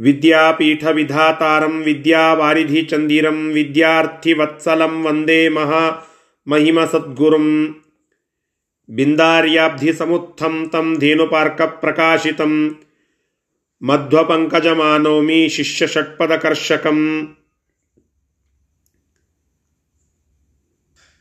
[0.00, 7.74] विद्यापीठविधातारं विद्यावारिधिचन्दिरं विद्यार्थिवत्सलं वंदे महामहिमसद्गुरुम्।
[8.90, 12.70] बिन्दार्याब्धिसमुत्थं तं धेनुपार्कप्रकाशितं
[13.82, 17.26] मध्वपङ्कजमानौमि शिष्यषट्पदकर्षकम्।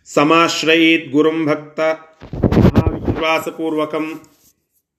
[0.09, 1.81] समाश्रयेत् गुरुं भक्त
[2.69, 4.07] महाविश्वासपूर्वकं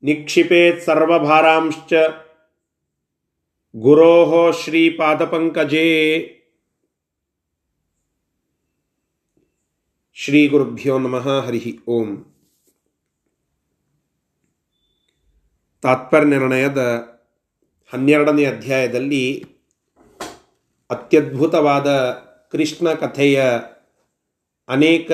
[0.04, 1.94] निक्षिपेत् सर्वभारांश्च
[3.76, 5.90] गुरोः श्रीपादपङ्कजे
[10.18, 12.10] ಶ್ರೀಗುರುಭ್ಯೋ ನಮಃ ಹರಿ ಓಂ
[15.84, 16.82] ತಾತ್ಪರ್ಯ ನಿರ್ಣಯದ
[17.94, 19.24] ಹನ್ನೆರಡನೇ ಅಧ್ಯಾಯದಲ್ಲಿ
[20.90, 21.88] ಅತ್ಯದ್ಭುತವಾದ
[22.54, 23.40] ಕೃಷ್ಣ ಕಥೆಯ
[24.69, 25.13] ಅನೇಕ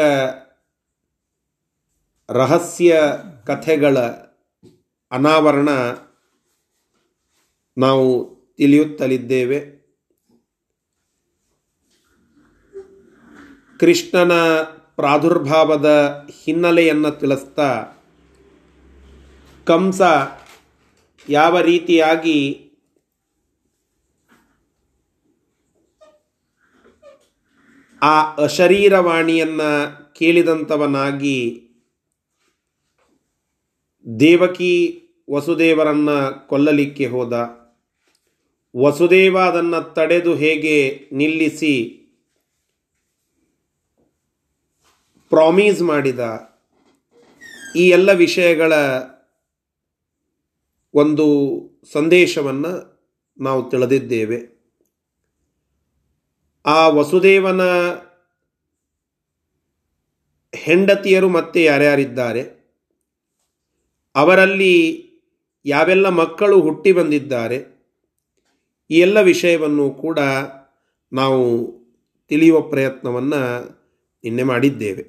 [2.29, 3.01] ರಹಸ್ಯ
[3.47, 3.99] ಕಥೆಗಳ
[5.13, 5.69] ಅನಾವರಣ
[7.79, 9.85] ನಾವು ತಿಳಿಯುತ್ತಲಿದ್ದೇವೆ.
[13.81, 14.63] ಕೃಷ್ಣನ
[14.97, 17.87] ಪ್ರಾದುರ್ಭಾವದ ಹಿನ್ನೆಲೆಯನ್ನು ತಿಳಿಸ್ತಾ
[19.65, 20.01] ಕಂಸ
[21.29, 22.64] ಯಾವ ರೀತಿಯಾಗಿ
[28.05, 31.69] ಆ ಅಶರೀರವಾಣಿಯನ್ನು ಕೇಳಿದಂಥವನಾಗಿ
[34.21, 37.33] ದೇವಕಿ ವಸುದೇವರನ್ನು ಕೊಲ್ಲಲಿಕ್ಕೆ ಹೋದ.
[38.77, 41.91] ವಸುದೇವ ಅದನ್ನು ತಡೆದು ಹೇಗೆ ನಿಲ್ಲಿಸಿ
[45.29, 46.21] ಪ್ರಾಮಿಸ್ ಮಾಡಿದ.
[47.77, 48.73] ಈ ಎಲ್ಲ ವಿಷಯಗಳ
[50.95, 51.27] ಒಂದು
[51.93, 52.95] ಸಂದೇಶವನ್ನು
[53.41, 54.54] ನಾವು ತಿಳಿದಿದ್ದೇವೆ.
[56.67, 57.63] ಆ ವಸುದೇವನ
[60.55, 62.43] ಹೆಂಡತಿಯರು ಮತ್ತೆ ಯಾರ್ಯಾರಿದ್ದಾರೆ?
[64.15, 64.75] ಅವರಲ್ಲಿ
[65.65, 67.59] ಯಾವೆಲ್ಲ ಮಕ್ಕಳು ಹುಟ್ಟಿ ಬಂದಿದ್ದಾರೆ?
[68.91, 70.19] ಈ ಎಲ್ಲ ವಿಷಯವನ್ನು ಕೂಡ
[71.13, 71.41] ನಾವು
[72.29, 73.41] ತಿಳಿಯುವ ಪ್ರಯತ್ನವನ್ನು
[74.25, 75.05] ನಿನ್ನೆ ಮಾಡಿದ್ದೇವೆ.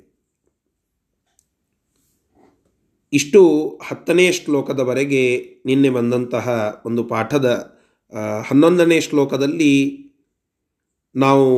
[3.14, 3.42] ಇಷ್ಟು
[3.84, 5.24] ಹತ್ತನೇ ಶ್ಲೋಕದವರೆಗೆ
[5.66, 6.48] ನಿನ್ನೆ ಬಂದಂತಹ
[6.86, 7.76] ಒಂದು ಪಾಠದ
[8.48, 10.05] ಹನ್ನೊಂದನೇ ಶ್ಲೋಕದಲ್ಲಿ
[11.16, 11.50] ನಾವು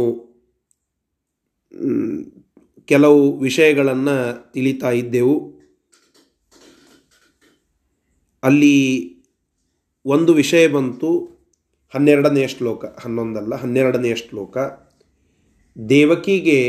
[2.85, 4.16] ಕೆಲವು ವಿಷಯಗಳನ್ನು
[4.51, 5.35] ತಿಳಿತಾ ಇದ್ದೆವು.
[8.44, 8.78] ಅಲ್ಲಿ
[10.06, 11.09] ಒಂದು ವಿಷಯ ಬಂತು
[11.94, 14.57] ಹನ್ನೆರಡನೆಯ ಶ್ಲೋಕ, ಹನ್ನೊಂದಲ್ಲ ಹನ್ನೆರಡನೆಯ ಶ್ಲೋಕ.
[15.89, 16.59] ದೇವಕಿಗೆ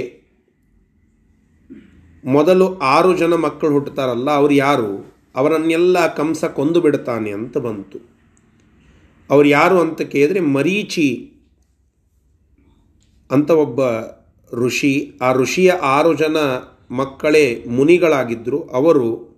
[2.25, 4.91] ಮೊದಲು ಆರು ಜನ ಮಕ್ಕಳು ಹುಟ್ಟುತ್ತಾರಲ್ಲ, ಅವ್ರು ಯಾರು?
[5.37, 7.99] ಅವರನ್ನೆಲ್ಲ ಕಂಸ ಕೊಂದು ಬಿಡ್ತಾನೆ ಅಂತ ಬಂತು.
[9.31, 11.09] ಅವ್ರು ಯಾರು ಅಂತ ಕೇಳಿದ್ರೆ ಮರೀಚಿ
[13.31, 13.81] ಅಂತ ಒಬ್ಬ
[14.53, 16.37] ಋಷಿ, ಆ ಋಷಿಯ ಆರು ಜನ
[16.91, 19.29] ಮಕ್ಕಳೇ ಮುನಿಗಳಾಗಿದ್ದರು ಅವರು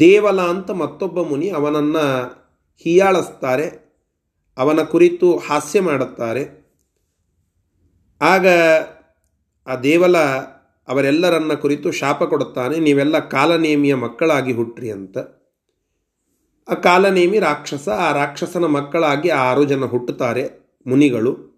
[0.00, 2.04] ದೇವಲ ಅಂತ ಮತ್ತೊಬ್ಬ ಮುನಿ ಅವನನ್ನು
[2.76, 3.66] ಹೀಯಾಳಿಸ್ತಾರೆ,
[4.58, 6.64] ಅವನ ಕುರಿತು ಹಾಸ್ಯ ಮಾಡುತ್ತಾರೆ.
[8.22, 8.46] ಆಗ
[9.66, 10.18] ಆ ದೇವಲ
[10.88, 15.18] ಅವರೆಲ್ಲರನ್ನ ಕುರಿತು ಶಾಪ ಕೊಡುತ್ತಾನೆ, ನೀವೆಲ್ಲ ಕಾಲನೇಮಿಯ ಮಕ್ಕಳಾಗಿ ಹುಟ್ಟ್ರಿ ಅಂತ.
[16.68, 20.44] ಆ ಕಾಲನೇಮಿ ರಾಕ್ಷಸ, ಆ ರಾಕ್ಷಸನ ಮಕ್ಕಳಾಗಿ ಆರು ಜನ ಹುಟ್ಟುತ್ತಾರೆ
[20.86, 21.53] ಮುನಿಗಳು.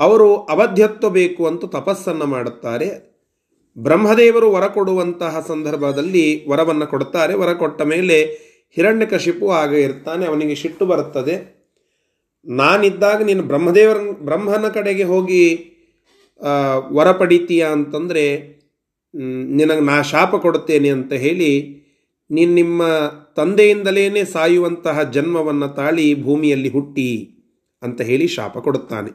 [0.00, 2.88] ಅವರು ಅವಧ್ಯತ್ವ ಬೇಕು ಅಂತ ತಪಸ್ಸನ್ನು ಮಾಡುತ್ತಾರೆ.
[3.76, 8.16] ಬ್ರಹ್ಮದೇವರು ವರ ಕೊಡುವಂತಹ ಸಂದರ್ಭದಲ್ಲಿ ವರವನ್ನು ಕೊಡುತ್ತಾರೆ ವರ ಕೊಟ್ಟ ಮೇಲೆ
[8.76, 11.34] ಹಿರಣ್ಯಕಶಿಪು ಆಗ ಇರ್ತಾನೆ, ಅವನಿಗೆ ಸಿಟ್ಟು ಬರುತ್ತದೆ.
[12.46, 13.98] ನಾನಿದ್ದಾಗ ನೀನು ಬ್ರಹ್ಮದೇವರ,
[14.28, 15.42] ಬ್ರಹ್ಮನ ಕಡೆಗೆ ಹೋಗಿ
[16.96, 18.24] ವರ ಪಡಿತೀಯ ಅಂತಂದರೆ
[19.58, 21.52] ನಿನಗೆ ನಾ ಶಾಪ ಕೊಡುತ್ತೇನೆ ಅಂತ ಹೇಳಿ,
[22.30, 22.82] ನೀನು ನಿಮ್ಮ
[23.36, 27.10] ತಂದೆಯಿಂದಲೇ ಸಾಯುವಂತಹ ಜನ್ಮವನ್ನು ತಾಳಿ ಭೂಮಿಯಲ್ಲಿ ಹುಟ್ಟಿ
[27.82, 29.12] ಅಂತ ಹೇಳಿ ಶಾಪ ಕೊಡುತ್ತಾನೆ.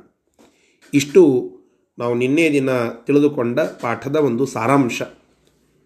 [0.93, 1.51] ಇಷ್ಟು
[1.99, 2.69] ನಾವು ನಿನ್ನೆ ದಿನ
[3.05, 5.01] ತಿಳಿದುಕೊಂಡ ಪಾಠದ ಒಂದು ಸಾರಾಂಶ.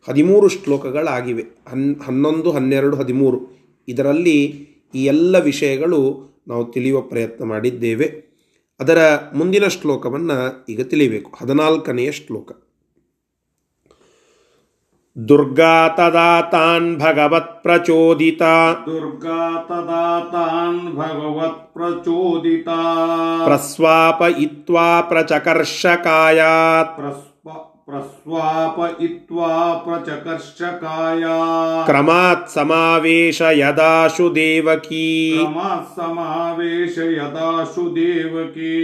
[0.10, 1.44] ಹದಿಮೂರು ಶ್ಲೋಕಗಳಾಗಿವೆ.
[1.72, 3.40] ಹನ್, ಹನ್ನೊಂದು, ಹನ್ನೆರಡು, ಹದಿಮೂರು.
[3.88, 8.26] ಇದರಲ್ಲಿ ಈ ಎಲ್ಲ ವಿಷಯಗಳು ನಾವು ತಿಳಿಯುವ ಪ್ರಯತ್ನ ಮಾಡಿದ್ದೇವೆ.
[8.80, 8.98] ಅದರ
[9.36, 11.32] ಮುಂದಿನ ಶ್ಲೋಕವನ್ನು ಈಗ ತಿಳಿಬೇಕು.
[11.42, 12.65] ಹದಿನಾಲ್ಕನೆಯ ಶ್ಲೋಕ.
[15.18, 22.80] दुर्गा तदा तान् भगवत्प्रचोदिता दुर्गा तदा तान् भगवत्प्रचोदिता
[23.46, 27.35] प्रस्वापयित्वा प्रचकर्षकायात्। प्रस्
[27.89, 29.53] प्रस्वापयित्वा
[29.85, 31.37] प्रचकर्षकाया
[31.89, 35.07] ಕ್ರಮಾತ್ ಸಮಾವೇಶ ಯದಾಶು ದೇವಕೀ
[35.37, 38.75] क्रमाः समावेश यदाशु देवकी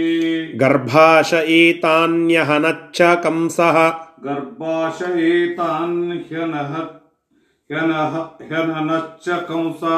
[0.63, 3.77] ಗರ್ಭಾಶ ಏತಾನ್ಯಹನಚ್ಚ ಕಂಸಃ
[4.27, 5.97] गर्भाशयेतान्
[6.27, 6.71] ह्यनः
[7.69, 8.13] ह्यनः
[8.49, 9.97] ह्यननश्च कंसा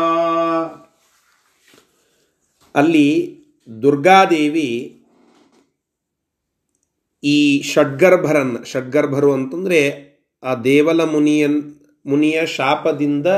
[2.75, 3.07] ಅಲ್ಲಿ
[3.67, 4.69] ದುರ್ಗಾದೇವಿ
[7.32, 7.38] ಈ
[7.72, 9.80] ಷಡ್ಗರ್ಭರನ್ನು ಷಡ್ಗರ್ಭರು ಅಂತಂದರೆ
[10.42, 11.58] ಆ ದೇವಲ ಮುನಿಯನ್,
[12.06, 13.28] ಮುನಿಯ ಶಾಪದಿಂದ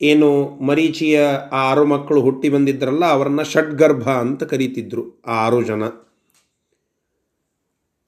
[0.00, 0.28] ಏನು
[0.68, 1.18] ಮರೀಚಿಯ
[1.56, 5.84] ಆ ಆರು ಮಕ್ಕಳು ಹುಟ್ಟಿ ಬಂದಿದ್ರಲ್ಲ ಅವರನ್ನು ಷಡ್ಗರ್ಭ ಅಂತ ಕರೀತಿದ್ರು ಆ ಆರು ಜನ.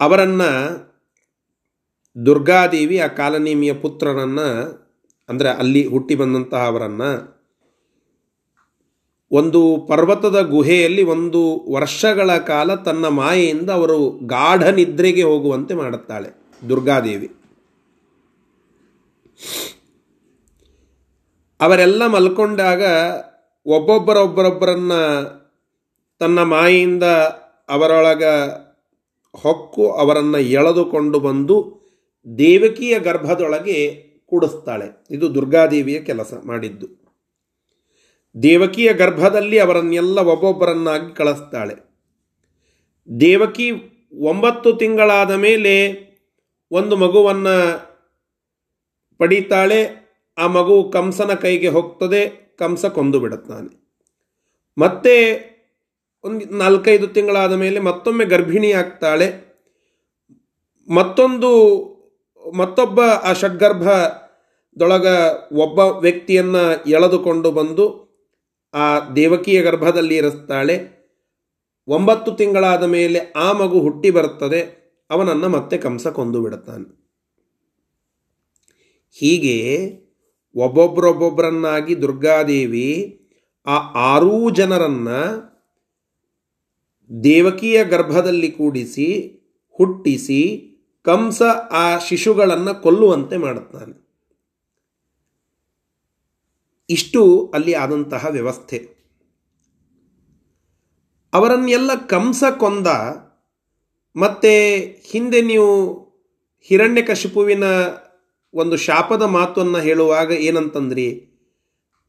[0.00, 0.50] ಅವರನ್ನು
[2.16, 4.48] ದುರ್ಗಾದೇವಿ, ಆ ಕಾಲನೇಮಿಯ ಪುತ್ರರನ್ನು
[5.28, 7.10] ಅಂದರೆ ಅಲ್ಲಿ ಹುಟ್ಟಿ ಬಂದಂತಹ ಅವರನ್ನು
[9.30, 16.28] ಒಂದು ಪರ್ವತದ ಗುಹೆಯಲ್ಲಿ ಒಂದು ವರ್ಷಗಳ ಕಾಲ ತನ್ನ ಮಾಯೆಯಿಂದ ಅವರು ಗಾಢ ನಿದ್ರೆಗೆ ಹೋಗುವಂತೆ ಮಾಡುತ್ತಾಳೆ,
[16.68, 17.28] ದುರ್ಗಾದೇವಿ.
[21.60, 22.82] ಅವರೆಲ್ಲ ಮಲ್ಕೊಂಡಾಗ
[23.66, 25.00] ಒಬ್ಬೊಬ್ಬರೊಬ್ಬರೊಬ್ಬರನ್ನು
[26.18, 27.02] ತನ್ನ ಮಾಯೆಯಿಂದ
[27.68, 28.24] ಅವರೊಳಗ
[29.36, 31.56] ಹೊಕ್ಕು ಅವರನ್ನು ಎಳೆದುಕೊಂಡು ಬಂದು
[32.38, 33.94] ದೇವಕಿಯ ಗರ್ಭದೊಳಗೆ
[34.26, 35.06] ಕೂಡಿಸ್ತಾಳೆ.
[35.10, 36.97] ಇದು ದುರ್ಗಾದೇವಿಯ ಕೆಲಸ ಮಾಡಿದ್ದು.
[38.42, 41.74] ದೇವಕಿಯ ಗರ್ಭದಲ್ಲಿ ಅವರನ್ನೆಲ್ಲ ಒಬ್ಬೊಬ್ಬರನ್ನಾಗಿ ಕಳಿಸ್ತಾಳೆ.
[43.20, 43.72] ದೇವಕಿ
[44.18, 46.08] ಒಂಬತ್ತು ತಿಂಗಳಾದ ಮೇಲೆ
[46.70, 47.88] ಒಂದು ಮಗುವನ್ನು
[49.18, 50.08] ಪಡೀತಾಳೆ.
[50.38, 52.54] ಆ ಮಗು ಕಂಸನ ಕೈಗೆ ಹೋಗ್ತದೆ.
[52.58, 53.92] ಕಂಸ ಕೊಂದು ಬಿಡುತ್ತಾನೆ.
[54.78, 55.14] ಮತ್ತೆ
[56.24, 59.56] ಒಂದು ನಾಲ್ಕೈದು ತಿಂಗಳಾದ ಮೇಲೆ ಮತ್ತೊಮ್ಮೆ ಗರ್ಭಿಣಿ ಆಗ್ತಾಳೆ.
[60.94, 61.50] ಮತ್ತೊಂದು,
[62.56, 65.06] ಮತ್ತೊಬ್ಬ ಆ ಷಡ್ಗರ್ಭದೊಳಗ
[65.52, 68.07] ಒಬ್ಬ ವ್ಯಕ್ತಿಯನ್ನು ಎಳೆದುಕೊಂಡು ಬಂದು
[68.74, 70.98] ಆ ದೇವಕಿಯ ಗರ್ಭದಲ್ಲಿ ಇರಿಸ್ತಾಳೆ
[71.86, 74.78] ಒಂಬತ್ತು ತಿಂಗಳಾದ ಮೇಲೆ ಆ ಮಗು ಹುಟ್ಟಿ ಬರುತ್ತದೆ.
[75.10, 76.98] ಅವನನ್ನು ಮತ್ತೆ ಕಂಸ ಕೊಂದು ಬಿಡುತ್ತಾನೆ.
[79.12, 79.88] ಹೀಗೆ
[80.54, 83.20] ಒಬ್ಬೊಬ್ಬರೊಬ್ಬೊಬ್ಬರನ್ನಾಗಿ ದುರ್ಗಾದೇವಿ
[83.66, 85.48] ಆ ಆರೂ ಜನರನ್ನು
[87.24, 89.38] ದೇವಕಿಯ ಗರ್ಭದಲ್ಲಿ ಕೂಡಿಸಿ
[89.70, 90.64] ಹುಟ್ಟಿಸಿ
[91.02, 94.07] ಕಂಸ ಆ ಶಿಶುಗಳನ್ನು ಕೊಲ್ಲುವಂತೆ ಮಾಡುತ್ತಾನೆ.
[96.90, 98.98] ಇಷ್ಟು ಅಲ್ಲಿ ಆದಂತಹ ವ್ಯವಸ್ಥೆ.
[101.32, 102.86] ಅವರನ್ನೆಲ್ಲ ಕಂಸ ಕೊಂದ
[104.16, 104.78] ಮತ್ತೆ
[105.10, 105.92] ಹಿಂದೆ ನೀವು
[106.62, 107.64] ಹಿರಣ್ಯಕಶಿಪುವಿನ
[108.54, 111.24] ಒಂದು ಶಾಪದ ಮಾತನ್ನು ಹೇಳುವಾಗ ಏನಂತಂದ್ರಿ?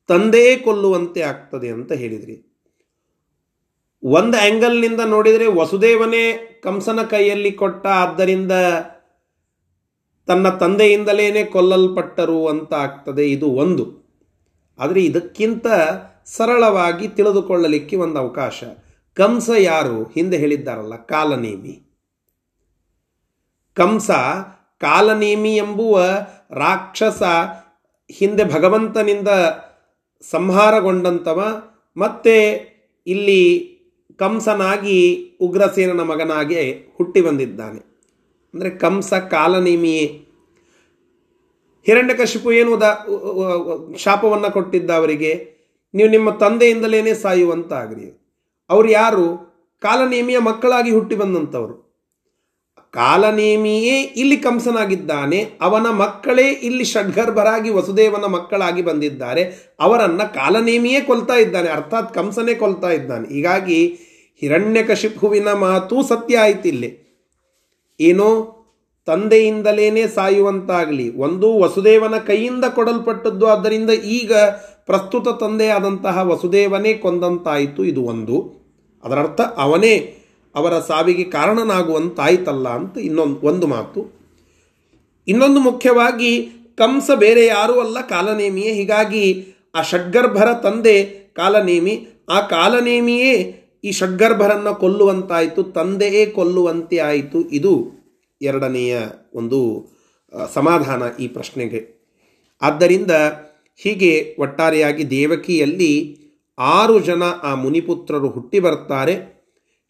[0.07, 2.45] ತಂದೆಯೇ ಕೊಲ್ಲುವಂತೆ ಆಗ್ತದೆ ಅಂತ ಹೇಳಿದ್ರಿ.
[4.03, 6.33] ಒಂದು ಆ್ಯಂಗಲ್ನಿಂದ ನೋಡಿದರೆ ವಸುದೇವನೇ
[6.63, 8.51] ಕಂಸನ ಕೈಯಲ್ಲಿ ಕೊಟ್ಟ, ಆದ್ದರಿಂದ
[10.27, 13.31] ತನ್ನ ತಂದೆಯಿಂದಲೇ ಕೊಲ್ಲಲ್ಪಟ್ಟರು ಅಂತ ಆಗ್ತದೆ.
[13.31, 13.98] ಇದು ಒಂದು.
[14.79, 15.67] ಆದರೆ ಇದಕ್ಕಿಂತ
[16.25, 18.63] ಸರಳವಾಗಿ ತಿಳಿದುಕೊಳ್ಳಲಿಕ್ಕೆ ಒಂದು ಅವಕಾಶ.
[19.13, 20.03] ಕಂಸ ಯಾರು?
[20.03, 21.75] ಹಿಂದೆ ಹೇಳಿದ್ದಾರಲ್ಲ, ಕಾಲನೇಮಿ.
[23.73, 24.11] ಕಂಸ
[24.81, 26.03] ಕಾಲನೇಮಿ ಎಂಬುವ
[26.51, 27.23] ರಾಕ್ಷಸ
[28.11, 29.27] ಹಿಂದೆ ಭಗವಂತನಿಂದ
[30.21, 31.63] ಸಂಹಾರಗೊಂಡಂಥವ
[31.97, 32.35] ಮತ್ತೆ
[33.07, 33.43] ಇಲ್ಲಿ
[34.19, 34.97] ಕಂಸನಾಗಿ
[35.41, 37.81] ಉಗ್ರಸೇನನ ಮಗನಾಗಿ ಹುಟ್ಟಿ ಬಂದಿದ್ದಾನೆ.
[38.53, 40.25] ಅಂದರೆ ಕಂಸ ಕಾಲನೇಮಿಯೇ
[41.85, 42.89] ಹಿರಣ್ಯಕಶಿಪು ಏನು ಉದಾ
[43.97, 45.31] ಶಾಪವನ್ನು ಕೊಟ್ಟಿದ್ದ ಅವರಿಗೆ,
[45.93, 48.07] ನೀವು ನಿಮ್ಮ ತಂದೆಯಿಂದಲೇ ಸಾಯುವಂತಾಗ್ರಿ.
[48.69, 49.27] ಅವರು ಯಾರು?
[49.81, 51.75] ಕಾಲನೇಮಿಯ ಮಕ್ಕಳಾಗಿ ಹುಟ್ಟಿ ಬಂದಂಥವರು
[52.93, 59.43] ಕಾಲನೇಮಿಯೇ ಇಲ್ಲಿ ಕಂಸನಾಗಿದ್ದಾನೆ, ಅವನ ಮಕ್ಕಳೇ ಇಲ್ಲಿ ಷಡ್ಗರ್ಭರಾಗಿ ವಸುದೇವನ ಮಕ್ಕಳಾಗಿ ಬಂದಿದ್ದಾರೆ,
[59.79, 63.27] ಅವರನ್ನು ಕಾಲನೇಮಿಯೇ ಕೊಲ್ತಾ ಇದ್ದಾನೆ, ಅರ್ಥಾತ್ ಕಂಸನೇ ಕೊಲ್ತಾ ಇದ್ದಾನೆ.
[63.33, 63.79] ಹೀಗಾಗಿ
[64.41, 66.89] ಹಿರಣ್ಯಕಶಿಪುವಿನ ಮಾತು ಸತ್ಯ ಆಯ್ತಿಲ್ಲಿ.
[67.99, 68.29] ಏನೋ
[69.09, 71.07] ತಂದೆಯಿಂದಲೇ ಸಾಯುವಂತಾಗಲಿ.
[71.17, 73.45] ಒಂದು ವಸುದೇವನ ಕೈಯಿಂದ ಕೊಡಲ್ಪಟ್ಟದ್ದು.
[73.45, 74.33] ಆದ್ದರಿಂದ ಈಗ
[74.85, 77.81] ಪ್ರಸ್ತುತ ತಂದೆಯಾದಂತಹ ವಸುದೇವನೇ ಕೊಂದಂತಾಯಿತು.
[77.83, 78.37] ಇದು ಒಂದು.
[79.03, 79.95] ಅದರರ್ಥ ಅವನೇ
[80.55, 84.01] ಅವರ ಸಾವಿಗೆ ಕಾರಣನಾಗುವಂತಾಯ್ತಲ್ಲ ಅಂತ ಇನ್ನೊಂದು, ಒಂದು ಮಾತು.
[85.27, 86.31] ಇನ್ನೊಂದು ಮುಖ್ಯವಾಗಿ
[86.77, 88.71] ಕಂಸ ಬೇರೆ ಯಾರೂ ಅಲ್ಲ, ಕಾಲನೇಮಿಯೇ.
[88.73, 89.25] ಹೀಗಾಗಿ
[89.75, 90.95] ಆ ಷಡ್ಗರ್ಭರ ತಂದೆ
[91.35, 91.95] ಕಾಲನೇಮಿ,
[92.29, 93.31] ಆ ಕಾಲನೇಮಿಯೇ
[93.83, 97.39] ಈ ಷಡ್ಗರ್ಭರನ್ನು ಕೊಲ್ಲುವಂತಾಯಿತು, ತಂದೆಯೇ ಕೊಲ್ಲುವಂತೆ ಆಯಿತು.
[97.49, 97.73] ಇದು
[98.41, 98.99] ಎರಡನೆಯ
[99.33, 99.89] ಒಂದು
[100.53, 101.99] ಸಮಾಧಾನ ಈ ಪ್ರಶ್ನೆಗೆ.
[102.61, 103.11] ಆದ್ದರಿಂದ
[103.75, 106.17] ಹೀಗೆ ಒಟ್ಟಾರೆಯಾಗಿ ದೇವಕಿಯಲ್ಲಿ
[106.59, 109.39] ಆರು ಜನ ಆ ಮುನಿಪುತ್ರರು ಹುಟ್ಟಿ ಬರ್ತಾರೆ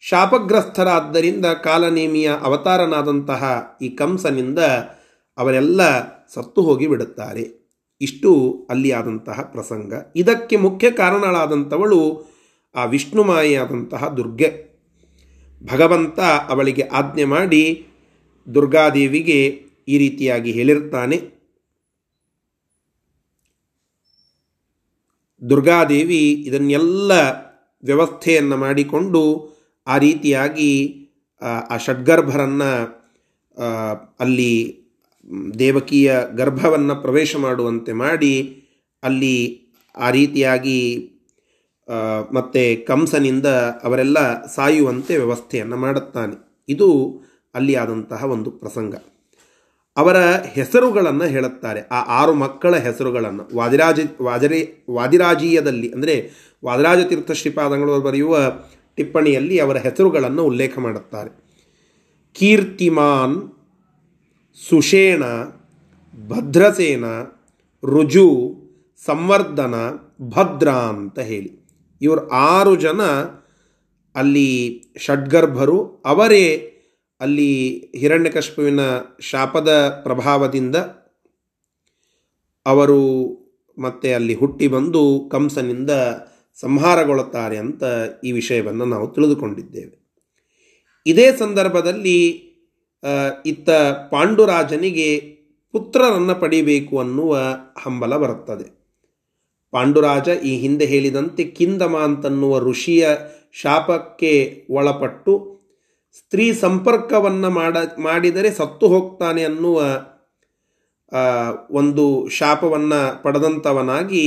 [0.00, 4.58] ಶಾಪಗ್ರಸ್ತರಾದ್ದರಿಂದ ಕಾಲನೇಮಿಯ ಅವತಾರನಾದಂತಹ ಈ ಕಂಸನಿಂದ
[5.38, 5.80] ಅವರೆಲ್ಲ
[6.34, 7.60] ಸತ್ತು ಹೋಗಿ ಬಿಡುತ್ತಾರೆ.
[8.00, 9.92] ಇಷ್ಟು ಅಲ್ಲಿ ಆದಂತಹ ಪ್ರಸಂಗ.
[10.16, 12.30] ಇದಕ್ಕೆ ಮುಖ್ಯ ಕಾರಣಳಾದಂಥವಳು
[12.74, 14.70] ಆ ವಿಷ್ಣುಮಾಯಿಯಾದಂತಹ ದುರ್ಗೆ.
[15.72, 17.86] ಭಗವಂತ ಅವಳಿಗೆ ಆಜ್ಞೆ ಮಾಡಿ
[18.46, 19.38] ದುರ್ಗಾದೇವಿಗೆ
[19.88, 21.18] ಈ ರೀತಿಯಾಗಿ ಹೇಳಿರ್ತಾನೆ
[25.42, 27.12] ದುರ್ಗಾದೇವಿ ಇದನ್ನೆಲ್ಲ
[27.82, 29.22] ವ್ಯವಸ್ಥೆಯನ್ನು ಮಾಡಿಕೊಂಡು
[29.86, 30.72] ಆ ರೀತಿಯಾಗಿ,
[31.42, 32.70] ಆ ಷಡ್ಗರ್ಭರನ್ನು
[34.20, 34.52] ಅಲ್ಲಿ
[35.58, 38.34] ದೇವಕಿಯ ಗರ್ಭವನ್ನು ಪ್ರವೇಶ ಮಾಡುವಂತೆ ಮಾಡಿ,
[39.02, 39.36] ಅಲ್ಲಿ
[39.94, 40.80] ಆ ರೀತಿಯಾಗಿ
[42.32, 43.48] ಮತ್ತು ಕಂಸನಿಂದ
[43.86, 46.36] ಅವರೆಲ್ಲ ಸಾಯುವಂತೆ ವ್ಯವಸ್ಥೆಯನ್ನು ಮಾಡುತ್ತಾನೆ.
[46.68, 46.88] ಇದು
[47.54, 48.94] ಅಲ್ಲಿ ಆದಂತಹ ಒಂದು ಪ್ರಸಂಗ.
[49.96, 51.80] ಅವರ ಹೆಸರುಗಳನ್ನು ಹೇಳುತ್ತಾರೆ.
[51.80, 53.56] ಆ ಆರು ಮಕ್ಕಳ ಹೆಸರುಗಳನ್ನು.
[53.56, 56.30] ವಾದಿರಾಜ ವಾದಿರಿ ವಾದಿರಾಜೀಯದಲ್ಲಿ ಅಂದರೆ
[56.64, 58.38] ವಾದಿರಾಜ ತೀರ್ಥ ಶ್ರೀಪಾದಂಗಳು ಬರೆಯುವ
[58.94, 61.30] ಟಿಪ್ಪಣಿಯಲ್ಲಿ ಅವರ ಹೆಸರುಗಳನ್ನು ಉಲ್ಲೇಖ ಮಾಡುತ್ತಾರೆ.
[62.32, 63.52] ಕೀರ್ತಿಮಾನ್,
[64.68, 65.22] ಸುಷೇಣ,
[66.28, 67.04] ಭದ್ರಸೇನ,
[67.84, 68.56] ರುಜು,
[69.06, 69.74] ಸಂವರ್ಧನ
[70.22, 71.66] ಭದ್ರ ಅಂತ ಹೇಳಿ.
[72.02, 73.02] ಇವರು ಆರು ಜನ
[74.14, 76.69] ಅಲ್ಲಿ ಷಡ್ಗರ್ಭರು, ಅವರೇ
[77.20, 78.80] ಅಲ್ಲಿ ಹಿರಣ್ಯಕಶ್ಪುವಿನ
[79.20, 80.76] ಶಾಪದ ಪ್ರಭಾವದಿಂದ
[82.66, 83.30] ಅವರು
[83.78, 85.90] ಮತ್ತೆ ಅಲ್ಲಿ ಹುಟ್ಟಿ ಬಂದು ಕಂಸನಿಂದ
[86.54, 87.82] ಸಂಹಾರಗೊಳ್ಳುತ್ತಾರೆ ಅಂತ
[88.24, 90.00] ಈ ವಿಷಯವನ್ನು ನಾವು ತಿಳಿದುಕೊಂಡಿದ್ದೇವೆ.
[91.06, 92.26] ಇದೇ ಸಂದರ್ಭದಲ್ಲಿ
[93.46, 93.70] ಇತ್ತ
[94.10, 95.20] ಪಾಂಡುರಾಜನಿಗೆ
[95.72, 97.38] ಪುತ್ರರನ್ನು ಪಡಿಬೇಕು ಅನ್ನುವ
[97.78, 98.80] ಹಂಬಲ ಬರುತ್ತದೆ.
[99.70, 103.08] ಪಾಂಡುರಾಜ ಈ ಹಿಂದೆ ಹೇಳಿದಂತೆ ಕಿಂದಮ ಅಂತನ್ನುವ ಋಷಿಯ
[103.52, 105.59] ಶಾಪಕ್ಕೆ ಒಳಪಟ್ಟು
[106.18, 109.78] ಸ್ತ್ರೀ ಸಂಪರ್ಕವನ್ನು ಮಾಡ, ಮಾಡಿದರೆ ಸತ್ತು ಹೋಗ್ತಾನೆ ಅನ್ನುವ
[111.70, 114.24] ಒಂದು ಶಾಪವನ್ನು ಪಡೆದಂಥವನಾಗಿ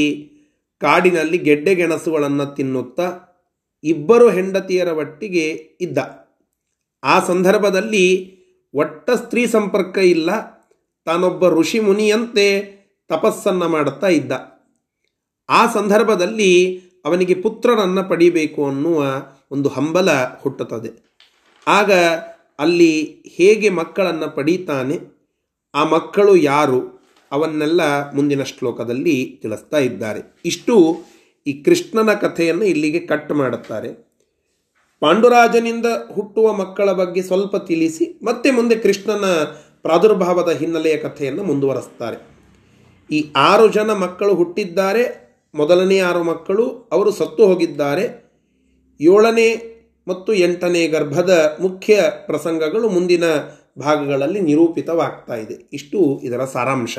[0.81, 3.07] ಕಾಡಿನಲ್ಲಿ ಗೆಡ್ಡೆ ಗೆಣಸುಗಳನ್ನು ತಿನ್ನುತ್ತಾ
[3.83, 5.45] ಇಬ್ಬರು ಹೆಂಡತಿಯರ ಒಟ್ಟಿಗೆ
[5.81, 5.97] ಇದ್ದ.
[7.03, 8.05] ಆ ಸಂದರ್ಭದಲ್ಲಿ
[8.73, 10.29] ಒಟ್ಟ ಸ್ತ್ರೀ ಸಂಪರ್ಕ ಇಲ್ಲ,
[11.05, 12.47] ತಾನೊಬ್ಬ ಋಷಿ ಮುನಿಯಂತೆ
[13.07, 14.31] ತಪಸ್ಸನ್ನು ಮಾಡುತ್ತಾ ಇದ್ದ.
[15.49, 18.99] ಆ ಸಂದರ್ಭದಲ್ಲಿ ಅವನಿಗೆ ಪುತ್ರರನ್ನು ಪಡಿಬೇಕು ಅನ್ನುವ
[19.51, 20.09] ಒಂದು ಹಂಬಲ
[20.41, 21.12] ಹುಟ್ಟುತ್ತದೆ.
[21.67, 21.91] ಆಗ
[22.59, 22.91] ಅಲ್ಲಿ
[23.37, 24.95] ಹೇಗೆ ಮಕ್ಕಳನ್ನು ಪಡೀತಾನೆ,
[25.75, 26.79] ಆ ಮಕ್ಕಳು ಯಾರು
[27.31, 30.21] ಅವನ್ನೆಲ್ಲ ಮುಂದಿನ ಶ್ಲೋಕದಲ್ಲಿ ತಿಳಿಸ್ತಾ ಇದ್ದಾರೆ.
[30.45, 30.75] ಇಷ್ಟು
[31.47, 33.89] ಈ ಕೃಷ್ಣನ ಕಥೆಯನ್ನು ಇಲ್ಲಿಗೆ ಕಟ್ ಮಾಡುತ್ತಾರೆ.
[35.01, 39.25] ಪಾಂಡುರಾಜನಿಂದ ಹುಟ್ಟುವ ಮಕ್ಕಳ ಬಗ್ಗೆ ಸ್ವಲ್ಪ ತಿಳಿಸಿ, ಮತ್ತೆ ಮುಂದೆ ಕೃಷ್ಣನ
[39.81, 42.17] ಪ್ರಾದುರ್ಭಾವದ ಹಿನ್ನೆಲೆಯ ಕಥೆಯನ್ನು ಮುಂದುವರೆಸ್ತಾರೆ.
[43.11, 45.03] ಈ ಆರು ಜನ ಮಕ್ಕಳು ಹುಟ್ಟಿದ್ದಾರೆ,
[45.55, 48.05] ಮೊದಲನೇ ಆರು ಮಕ್ಕಳು ಅವರು ಸತ್ತು ಹೋಗಿದ್ದಾರೆ.
[48.99, 49.49] ಏಳನೇ
[50.07, 53.23] ಮತ್ತು ಎಂಟನೇ ಗರ್ಭದ ಮುಖ್ಯ ಪ್ರಸಂಗಗಳು ಮುಂದಿನ
[53.79, 55.69] ಭಾಗಗಳಲ್ಲಿ ನಿರೂಪಿತವಾಗ್ತಾ ಇದೆ.
[55.73, 56.97] ಇಷ್ಟು ಇದರ ಸಾರಾಂಶ.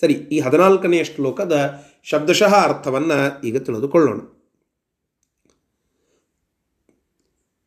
[0.00, 4.18] ಸರಿ, ಈ ಹದಿನಾಲ್ಕನೆಯ ಶ್ಲೋಕದ ಶಬ್ದಶಃ ಅರ್ಥವನ್ನು ಈಗ ತಿಳಿದುಕೊಳ್ಳೋಣ.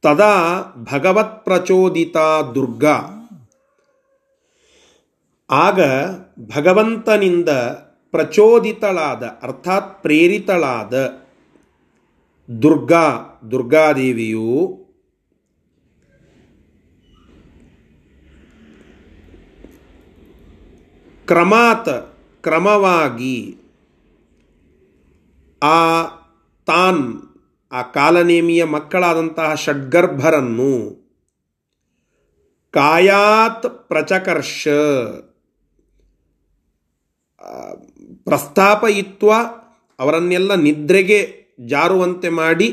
[0.01, 2.17] ತದಾ ಭಗವತ್ ಪ್ರಚೋದಿತ
[2.55, 3.01] ದುರ್ಗಾ.
[5.51, 5.79] ಆಗ
[6.55, 7.49] ಭಗವಂತನಿಂದ
[8.11, 10.93] ಪ್ರಚೋದಿತಳಾದ, ಅರ್ಥಾತ್ ಪ್ರೇರಿತಳಾದ
[12.61, 14.49] ದುರ್ಗಾ ದುರ್ಗಾದೇವಿಯು
[21.27, 21.93] ಕ್ರಮಾತ್
[22.43, 23.57] ಕ್ರಮವಾಗಿ
[25.63, 26.03] ಆ
[26.67, 27.03] ತಾನ್,
[27.71, 30.73] ಆ ಕಾಲನೇಮಿಯ ಮಕ್ಕಳಾದಂತಹ ಷಡ್ಗರ್ಭರನ್ನು
[32.71, 34.67] ಕಾಯಾತ್ ಪ್ರಚಕರ್ಷ
[38.23, 39.31] ಪ್ರಸ್ತಾಪಯಿತ್ವ
[39.99, 41.19] ಅವರನ್ನೆಲ್ಲ ನಿದ್ರೆಗೆ
[41.67, 42.67] ಜಾರುವಂತೆ ಮಾಡಿ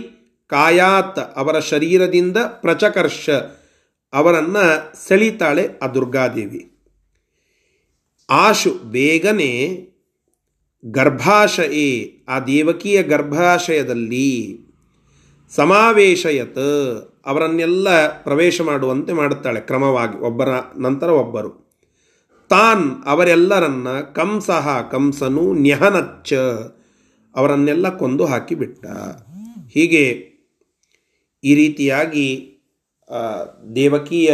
[0.51, 3.31] ಕಾಯಾತ್ ಅವರ ಶರೀರದಿಂದ ಪ್ರಚಕರ್ಷ
[4.13, 6.73] ಅವರನ್ನು ಸೆಳೀತಾಳೆ ಆ ದುರ್ಗಾದೇವಿ.
[8.31, 9.81] ಆಶು ಬೇಗನೆ
[10.85, 14.61] ಗರ್ಭಾಶಯೇ, ಆ ದೇವಕಿಯ ಗರ್ಭಾಶಯದಲ್ಲಿ
[15.51, 21.71] ಸಮಾವೇಶಯತ್ ಅವರನ್ನೆಲ್ಲ ಪ್ರವೇಶ ಮಾಡುವಂತೆ ಮಾಡುತ್ತಾಳೆ ಕ್ರಮವಾಗಿ, ಒಬ್ಬರ ನಂತರ ಒಬ್ಬರು.
[22.49, 26.35] ತಾನ್ ಅವರೆಲ್ಲರನ್ನ ಕಂಸಹ ಕಂಸನು ನ್ಯಹನಚ್ಚ
[27.35, 28.87] ಅವರನ್ನೆಲ್ಲ ಕೊಂದು ಹಾಕಿಬಿಟ್ಟ.
[29.69, 30.30] ಹೀಗೆ
[31.45, 32.27] ಈ ರೀತಿಯಾಗಿ
[33.77, 34.31] ದೇವಕಿಯ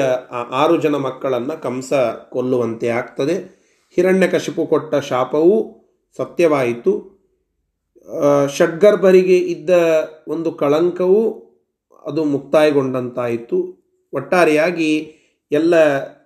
[0.62, 1.92] ಆರು ಜನ ಮಕ್ಕಳನ್ನು ಕಂಸ
[2.34, 3.36] ಕೊಲ್ಲುವಂತೆ ಆಗ್ತದೆ.
[3.96, 5.56] ಹಿರಣ್ಯಕಶಿಪು ಕೊಟ್ಟ ಶಾಪವೂ
[6.18, 6.92] ಸತ್ಯವಾಯಿತು.
[8.56, 9.70] ಷಡ್ಗರ್ಭರಿಗೆ ಇದ್ದ
[10.28, 11.22] ಒಂದು ಕಳಂಕವು
[12.04, 13.58] ಅದು ಮುಕ್ತಾಯಗೊಂಡಂತಾಯಿತು.
[14.12, 14.90] ಒಟ್ಟಾರೆಯಾಗಿ
[15.50, 15.74] ಎಲ್ಲ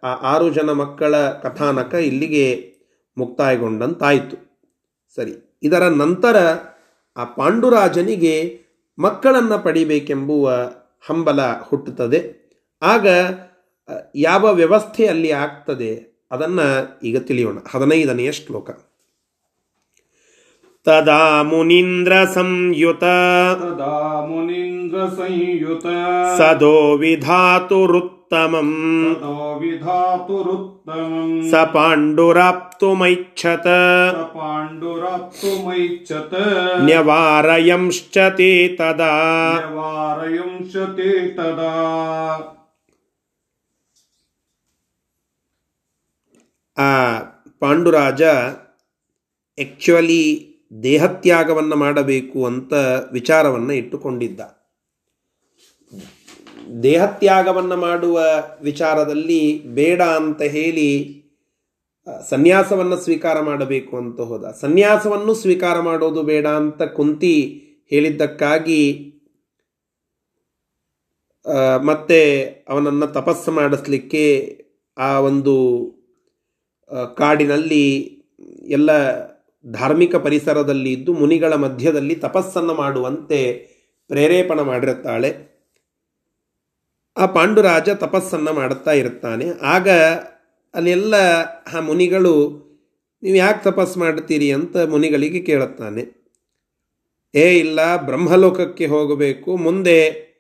[0.05, 2.45] ಆ ಆರು ಜನ ಮಕ್ಕಳ ಕಥಾನಕ ಇಲ್ಲಿಗೆ
[3.17, 4.37] ಮುಕ್ತಾಯಗೊಂಡಂತಾಯಿತು.
[5.19, 6.37] ಸರಿ, ಇದರ ನಂತರ
[7.17, 8.35] ಆ ಪಾಂಡುರಾಜನಿಗೆ
[9.00, 10.48] ಮಕ್ಕಳನ್ನು ಪಡಿಬೇಕೆಂಬುವ
[11.10, 12.20] ಹಂಬಲ ಹುಟ್ಟುತ್ತದೆ
[12.82, 13.08] ಆಗ
[14.16, 15.92] ಯಾವ ವ್ಯವಸ್ಥೆ ಅಲ್ಲಿ ಆಗ್ತದೆ
[16.32, 16.68] ಅದನ್ನು
[17.04, 18.70] ಈಗ ತಿಳಿಯೋಣ ಹದಿನೈದನೆಯ ಶ್ಲೋಕ
[20.86, 23.06] ತದಾ ಮುನೀಂದ್ರ ಸಂಯುತ
[23.62, 23.96] तदा
[24.28, 25.86] मुनीन्द्रसंयुत
[26.40, 33.68] ಸದೋ ವಿಧಾತುರುತ್ತಮಂ ततो विधातुरुत्तमम् ಸ ಪಾಂಡುರಾಪ್ತುಮೈಚ್ಛತ
[34.14, 36.34] स पाण्डुराप्तुमैच्छत
[36.88, 39.14] ನ್ಯವಾರಯಂಶ್ಚ ತೇ ತದಾ
[39.58, 41.72] व्यवारयंशते तदा
[46.78, 46.90] ಆ
[47.62, 48.22] ಪಾಂಡುರಾಜ
[49.58, 50.24] ಆ್ಯಕ್ಚುಲಿ
[50.84, 52.74] ದೇಹತ್ಯಾಗವನ್ನು ಮಾಡಬೇಕು ಅಂತ
[53.12, 54.42] ವಿಚಾರವನ್ನು ಇಟ್ಟುಕೊಂಡಿದ್ದ
[56.83, 58.21] ದೇಹತ್ಯಾಗವನ್ನು ಮಾಡುವ
[58.63, 61.21] ವಿಚಾರದಲ್ಲಿ ಬೇಡ ಅಂತ ಹೇಳಿ
[62.31, 64.45] ಸನ್ಯಾಸವನ್ನು ಸ್ವೀಕಾರ ಮಾಡಬೇಕು ಅಂತ ಹೋದ.
[64.61, 67.35] ಸನ್ಯಾಸವನ್ನು ಸ್ವೀಕಾರ ಮಾಡೋದು ಬೇಡ ಅಂತ ಕುಂತಿ
[67.91, 68.83] ಹೇಳಿದ್ದಕ್ಕಾಗಿ
[71.85, 74.25] ಮತ್ತೆ ಅವನನ್ನು ತಪಸ್ಸು ಮಾಡಿಸ್ಲಿಕ್ಕೆ
[74.99, 75.57] ಆ ಒಂದು
[77.17, 77.87] ಕಾಡಿನಲ್ಲಿ
[78.69, 78.91] ಎಲ್ಲ
[79.73, 83.41] ಧಾರ್ಮಿಕ ಪರಿಸರದಲ್ಲಿ ಇದ್ದು ಮುನಿಗಳ ಮಧ್ಯದಲ್ಲಿ ತಪಸ್ಸನ್ನು ಮಾಡುವಂತೆ
[84.09, 85.51] ಪ್ರೇರೇಪಣೆ ಮಾಡಿರುತ್ತಾಳೆ.
[87.17, 89.89] ಆ ಪಾಂಡುರಾಜ ತಪಸ್ಸನ್ನು ಮಾಡುತ್ತಾ ಇರುತ್ತಾನೆ ಆಗ
[90.75, 91.15] ಅಲ್ಲೆಲ್ಲ
[91.75, 92.35] ಆ ಮುನಿಗಳು,
[93.23, 94.53] ನೀವು ಯಾಕೆ ತಪಸ್ಸು ಮಾಡ್ತೀರಿ?
[94.53, 96.21] ಅಂತ ಮುನಿಗಳಿಗೆ ಕೇಳುತ್ತಾನೆ.
[97.35, 99.57] ಏ, ಇಲ್ಲ, ಬ್ರಹ್ಮಲೋಕಕ್ಕೆ ಹೋಗಬೇಕು.
[99.57, 100.31] ಮುಂದೆ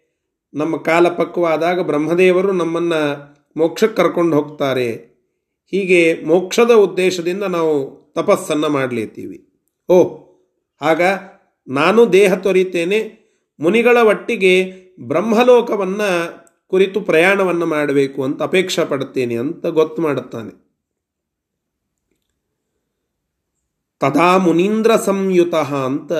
[0.54, 4.90] ನಮ್ಮ ಕಾಲ ಪಕ್ವಾದಾಗ ಬ್ರಹ್ಮದೇವರು ನಮ್ಮನ್ನು ಮೋಕ್ಷಕ್ಕೆ ಕರ್ಕೊಂಡು ಹೋಗ್ತಾರೆ.
[5.70, 9.48] ಹೀಗೆ ಮೋಕ್ಷದ ಉದ್ದೇಶದಿಂದ ನಾವು ತಪಸ್ಸನ್ನು ಮಾಡಲೇತೀವಿ.
[9.88, 10.18] ಓ,
[10.82, 11.02] ಆಗ
[11.68, 13.20] ನಾನು ದೇಹ ತೊರಿತೇನೆ.
[13.60, 20.70] ಮುನಿಗಳ ಒಟ್ಟಿಗೆ ಬ್ರಹ್ಮಲೋಕವನ್ನು ಕುರಿತು ಪ್ರಯಾಣವನ್ನು ಮಾಡಬೇಕು ಅಂತ ಅಪೇಕ್ಷೆ ಪಡುತ್ತೇನೆ ಅಂತ ಗೊತ್ತು ಮಾಡುತ್ತಾನೆ.
[24.00, 26.12] ತದಾ ಮುನೀಂದ್ರ ಸಂಯುತ ಅಂತ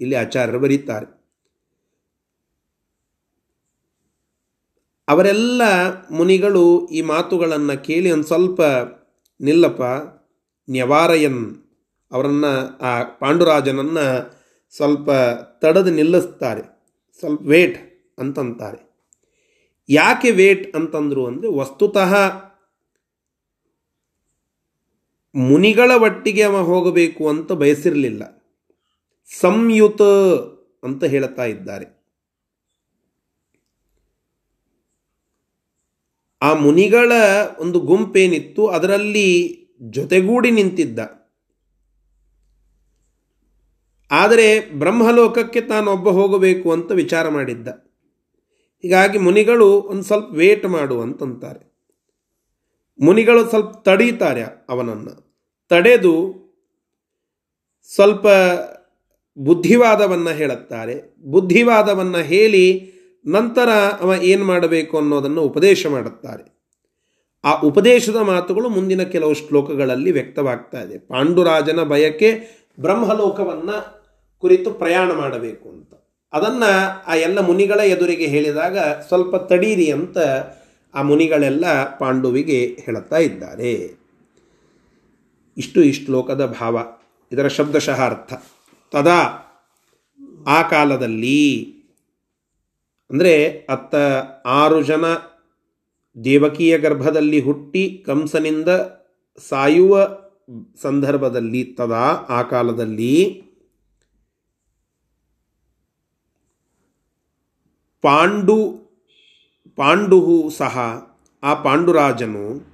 [0.00, 1.20] ಇಲ್ಲಿ ಆಚಾರ್ಯರು ಬರೀತಾರೆ.
[5.08, 5.62] ಅವರೆಲ್ಲ
[6.10, 8.60] ಮುನಿಗಳು ಈ ಮಾತುಗಳನ್ನು ಕೇಳಿ ಒಂದು ಸ್ವಲ್ಪ
[9.40, 9.82] ನಿಲ್ಲಪ್ಪ,
[10.70, 11.56] ನ್ಯವಾರಯನ್
[12.12, 14.06] ಅವರನ್ನು, ಆ ಪಾಂಡುರಾಜನನ್ನು
[14.76, 15.10] ಸ್ವಲ್ಪ
[15.58, 16.62] ತಡೆದು ನಿಲ್ಲಿಸ್ತಾರೆ.
[17.18, 17.78] ಸ್ವಲ್ಪ ವೇಟ್
[18.18, 18.89] ಅಂತಂತಾರೆ.
[19.90, 22.14] ಯಾಕೆ ವೇಟ್ ಅಂತಂದ್ರು ಅಂದರೆ ವಸ್ತುತಃ
[25.34, 28.44] ಮುನಿಗಳ ಒಟ್ಟಿಗೆ ಅವ ಹೋಗಬೇಕು ಅಂತ ಬಯಸಿರಲಿಲ್ಲ.
[29.40, 30.02] ಸಂಯುತ
[30.84, 32.00] ಅಂತ ಹೇಳ್ತಾ ಇದ್ದಾರೆ.
[36.42, 37.12] ಆ ಮುನಿಗಳ
[37.60, 39.28] ಒಂದು ಗುಂಪೇನಿತ್ತು, ಅದರಲ್ಲಿ
[39.90, 40.98] ಜೊತೆಗೂಡಿ ನಿಂತಿದ್ದ.
[44.10, 47.89] ಆದರೆ ಬ್ರಹ್ಮಲೋಕಕ್ಕೆ ತಾನೊಬ್ಬ ಹೋಗಬೇಕು ಅಂತ ವಿಚಾರ ಮಾಡಿದ್ದ.
[48.82, 51.70] ಹೀಗಾಗಿ ಮುನಿಗಳು ಒಂದು ಸ್ವಲ್ಪ ವೇಟ್ ಮಾಡು ಅಂತಂತಾರೆ.
[53.00, 55.34] ಮುನಿಗಳು ಸ್ವಲ್ಪ ತಡೀತಾರೆ ಅವನನ್ನು.
[55.68, 56.40] ತಡೆದು
[57.94, 58.26] ಸ್ವಲ್ಪ
[59.38, 61.14] ಬುದ್ಧಿವಾದವನ್ನು ಹೇಳುತ್ತಾರೆ.
[61.30, 62.92] ಬುದ್ಧಿವಾದವನ್ನು ಹೇಳಿ
[63.26, 63.68] ನಂತರ
[64.00, 66.60] ಅವ ಏನು ಮಾಡಬೇಕು ಅನ್ನೋದನ್ನು ಉಪದೇಶ ಮಾಡುತ್ತಾರೆ.
[67.44, 70.98] ಆ ಉಪದೇಶದ ಮಾತುಗಳು ಮುಂದಿನ ಕೆಲವು ಶ್ಲೋಕಗಳಲ್ಲಿ ವ್ಯಕ್ತವಾಗ್ತಾ ಇದೆ.
[70.98, 72.40] ಪಾಂಡುರಾಜನ ಬಯಕೆ
[72.80, 74.02] ಬ್ರಹ್ಮಲೋಕವನ್ನು
[74.40, 75.94] ಕುರಿತು ಪ್ರಯಾಣ ಮಾಡಬೇಕು ಅಂತ.
[76.32, 76.70] ಅದನ್ನು
[77.06, 80.18] ಆ ಎಲ್ಲ ಮುನಿಗಳ ಎದುರಿಗೆ ಹೇಳಿದಾಗ ಸ್ವಲ್ಪ ತಡೀರಿ ಅಂತ
[80.94, 81.64] ಆ ಮುನಿಗಳೆಲ್ಲ
[81.98, 83.72] ಪಾಂಡುವಿಗೆ ಹೇಳುತ್ತಾ ಇದ್ದಾರೆ.
[85.56, 86.76] ಇಷ್ಟು ಈ ಶ್ಲೋಕದ ಭಾವ,
[87.32, 88.32] ಇದರ ಶಬ್ದಶಃ ಅರ್ಥ.
[88.92, 89.20] ತದಾ
[90.46, 91.42] ಆ ಕಾಲದಲ್ಲಿ
[93.10, 93.34] ಅಂದರೆ
[93.70, 93.94] ಅತ್ತ
[94.60, 95.04] ಆರು ಜನ
[96.16, 98.68] ದೇವಕಿಯ ಗರ್ಭದಲ್ಲಿ ಹುಟ್ಟಿ ಕಂಸನಿಂದ
[99.48, 99.94] ಸಾಯುವ
[100.82, 103.14] ಸಂದರ್ಭದಲ್ಲಿ, ತದಾ ಆ ಕಾಲದಲ್ಲಿ
[108.02, 108.58] ಪಾಂಡು
[109.76, 110.78] ಪಾಂಡು ಸಹ
[111.42, 112.70] ಆ ಪಾಂಡುರಾಜನು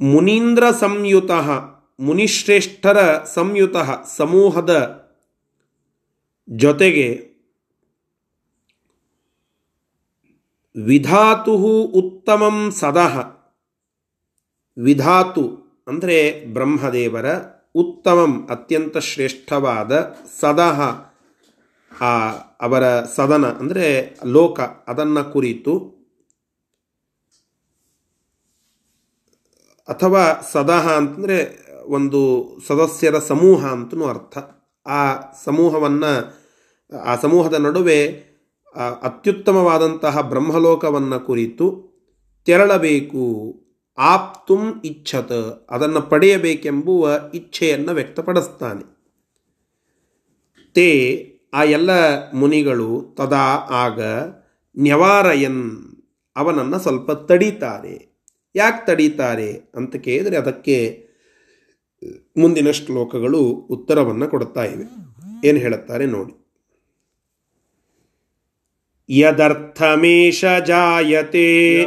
[0.00, 1.30] ಮುನೀಂದ್ರ ಸಂಯುತ,
[2.00, 3.76] ಮುನಿಶ್ರೇಷ್ಠರ ಸಂಯುತ
[4.16, 4.72] ಸಮೂಹದ
[6.50, 7.30] ಜೊತೆಗೆ
[10.76, 11.54] ವಿಧಾತು
[12.00, 13.18] ಉತ್ತಮಂ ಸದಃ,
[14.76, 15.44] ವಿಧಾತು
[15.88, 17.26] ಅಂದರೆ ಬ್ರಹ್ಮದೇವರ
[17.74, 19.92] ಉತ್ತಮಂ, ಅತ್ಯಂತ ಶ್ರೇಷ್ಠವಾದ
[20.40, 21.09] ಸದಃ.
[22.00, 26.00] ಆ, ಅವರ ಸದನ, ಅಂದರೆ ಲೋಕ, ಅದನ್ನು ಕುರಿತು,
[29.88, 31.38] ಅಥವಾ ಸದಹ ಅಂತಂದರೆ
[31.86, 32.20] ಒಂದು
[32.66, 34.38] ಸದಸ್ಯರ ಸಮೂಹ ಅಂತಲೂ ಅರ್ಥ.
[34.86, 36.12] ಆ ಸಮೂಹವನ್ನು,
[36.96, 38.30] ಆ ಸಮೂಹದ ನಡುವೆ
[39.02, 41.90] ಅತ್ಯುತ್ತಮವಾದಂತಹ ಬ್ರಹ್ಮಲೋಕವನ್ನು ಕುರಿತು
[42.44, 43.54] ತೆರಳಬೇಕು.
[43.98, 45.32] ಆಪ್ತುಂ ಇಚ್ಛತ,
[45.70, 48.84] ಅದನ್ನು ಪಡೆಯಬೇಕೆಂಬುವ ಇಚ್ಛೆಯನ್ನು ವ್ಯಕ್ತಪಡಿಸ್ತಾನೆ.
[50.74, 50.88] ತೇ
[51.54, 51.90] ಆ ಎಲ್ಲ
[52.32, 53.46] ಮುನಿಗಳು ತದಾ
[53.84, 54.00] ಆಗ
[54.78, 55.70] ನ್ಯವಾರಯನ್
[56.36, 58.16] ಅವನನ್ನು ಸ್ವಲ್ಪ ತಡೀತಾರೆ.
[58.54, 61.06] ಯಾಕೆ ತಡೀತಾರೆ ಅಂತ ಕೇಳಿದರೆ ಅದಕ್ಕೆ
[62.36, 64.84] ಮುಂದಿನ ಶ್ಲೋಕಗಳು ಉತ್ತರವನ್ನು ಕೊಡ್ತಾ ಇವೆ.
[65.48, 66.36] ಏನು ಹೇಳುತ್ತಾರೆ ನೋಡಿ.
[69.08, 71.86] ಯದರ್ಥಮೇಶ ಜಾಯತೆ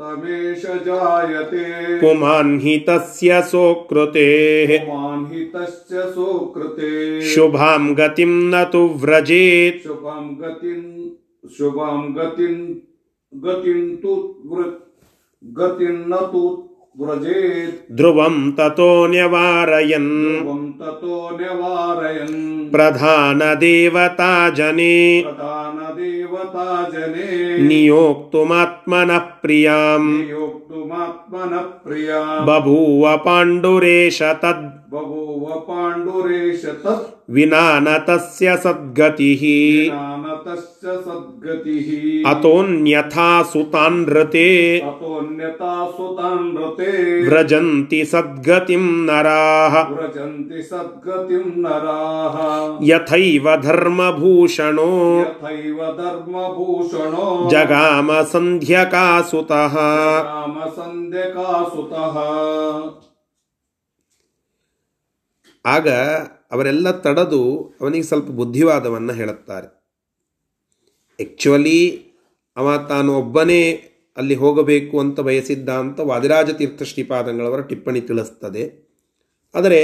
[0.00, 9.82] यदर्थमेष जायते। पुमान् हि तस्य सोकृतेः। पुमान् हि तस्य सुकृते। शुभां गतिं न तु व्रजेत्।
[9.82, 11.10] शुभं गतिं
[11.50, 12.74] शुभं गतिं
[13.34, 14.36] गतिं तु
[15.44, 21.38] गतिं न तु व्रजेत्। ध्रुवं ततो न्यवारयन्। ध्रुवं ततो
[22.70, 25.89] प्रधानदेवता जने। जने
[27.68, 39.40] नियोक्तुमात्मनः प्रियाम् योक्तुमात्मनः प्रिया बभूव पाण्डुरेश तद् बभूव पाण्डुरेश तत्। विना न तस्य सद्गतिः।
[40.86, 55.20] सद्गतिः अतोऽन्यथा सुतान् रते। अतोऽन्यता सुतान् रते। व्रजन्ति सद्गतिं नराः। व्रजन्ति सद्गतिं नराः। यथैव धर्मभूषणो।
[55.20, 59.75] यथैव धर्मभूषणो जगाम सन्ध्यकासुतः
[60.27, 62.17] रामसन्ध्यकासुतः
[65.65, 65.87] ಆಗ
[66.51, 67.39] ಅವರೆಲ್ಲ ತಡೆದು
[67.81, 69.67] ಅವನಿಗೆ ಸ್ವಲ್ಪ ಬುದ್ಧಿವಾದವನ್ನು ಹೇಳುತ್ತಾರೆ
[71.19, 71.79] ಆ್ಯಕ್ಚುಲಿ
[72.57, 73.61] ಅವ ತಾನು ಒಬ್ಬನೇ
[74.17, 78.63] ಅಲ್ಲಿ ಹೋಗಬೇಕು ಅಂತ ಬಯಸಿದ್ದ ಅಂತ ವಾದಿರಾಜ ತೀರ್ಥ ಶ್ರೀಪಾದಂಗಳವರ ಟಿಪ್ಪಣಿ ತಿಳಿಸ್ತದೆ
[79.55, 79.79] ಆದರೆ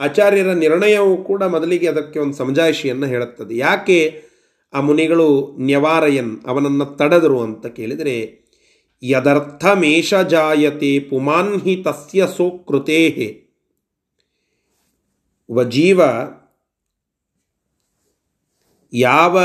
[0.00, 4.25] ಆಚಾರ್ಯರ ನಿರ್ಣಯವು ಕೂಡ ಮೊದಲಿಗೆ ಅದಕ್ಕೆ ಒಂದು ಸಮಜಾಯಿಷಿಯನ್ನು ಹೇಳುತ್ತದೆ ಯಾಕೆ ಆ
[4.73, 8.47] ಮುನಿಗಳು ನ್ಯವಾರಯನ್ ಅವನನ್ನು ತಡೆದರು ಅಂತ ಕೇಳಿದರೆ
[9.03, 13.43] ಯದರ್ಥಮೇಷ ಜಾಯತೆ ಪುಮಾನ್ ಹಿ ತಸ್ಯ ಸೋಕೃತೇ
[15.49, 16.01] ಒಬ್ಬ ಜೀವ
[18.93, 19.39] ಯಾವ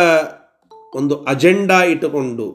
[0.94, 2.50] ಒಂದು ಅಜೆಂಡಾ ಇಟ್ಟುಕೊಂಡು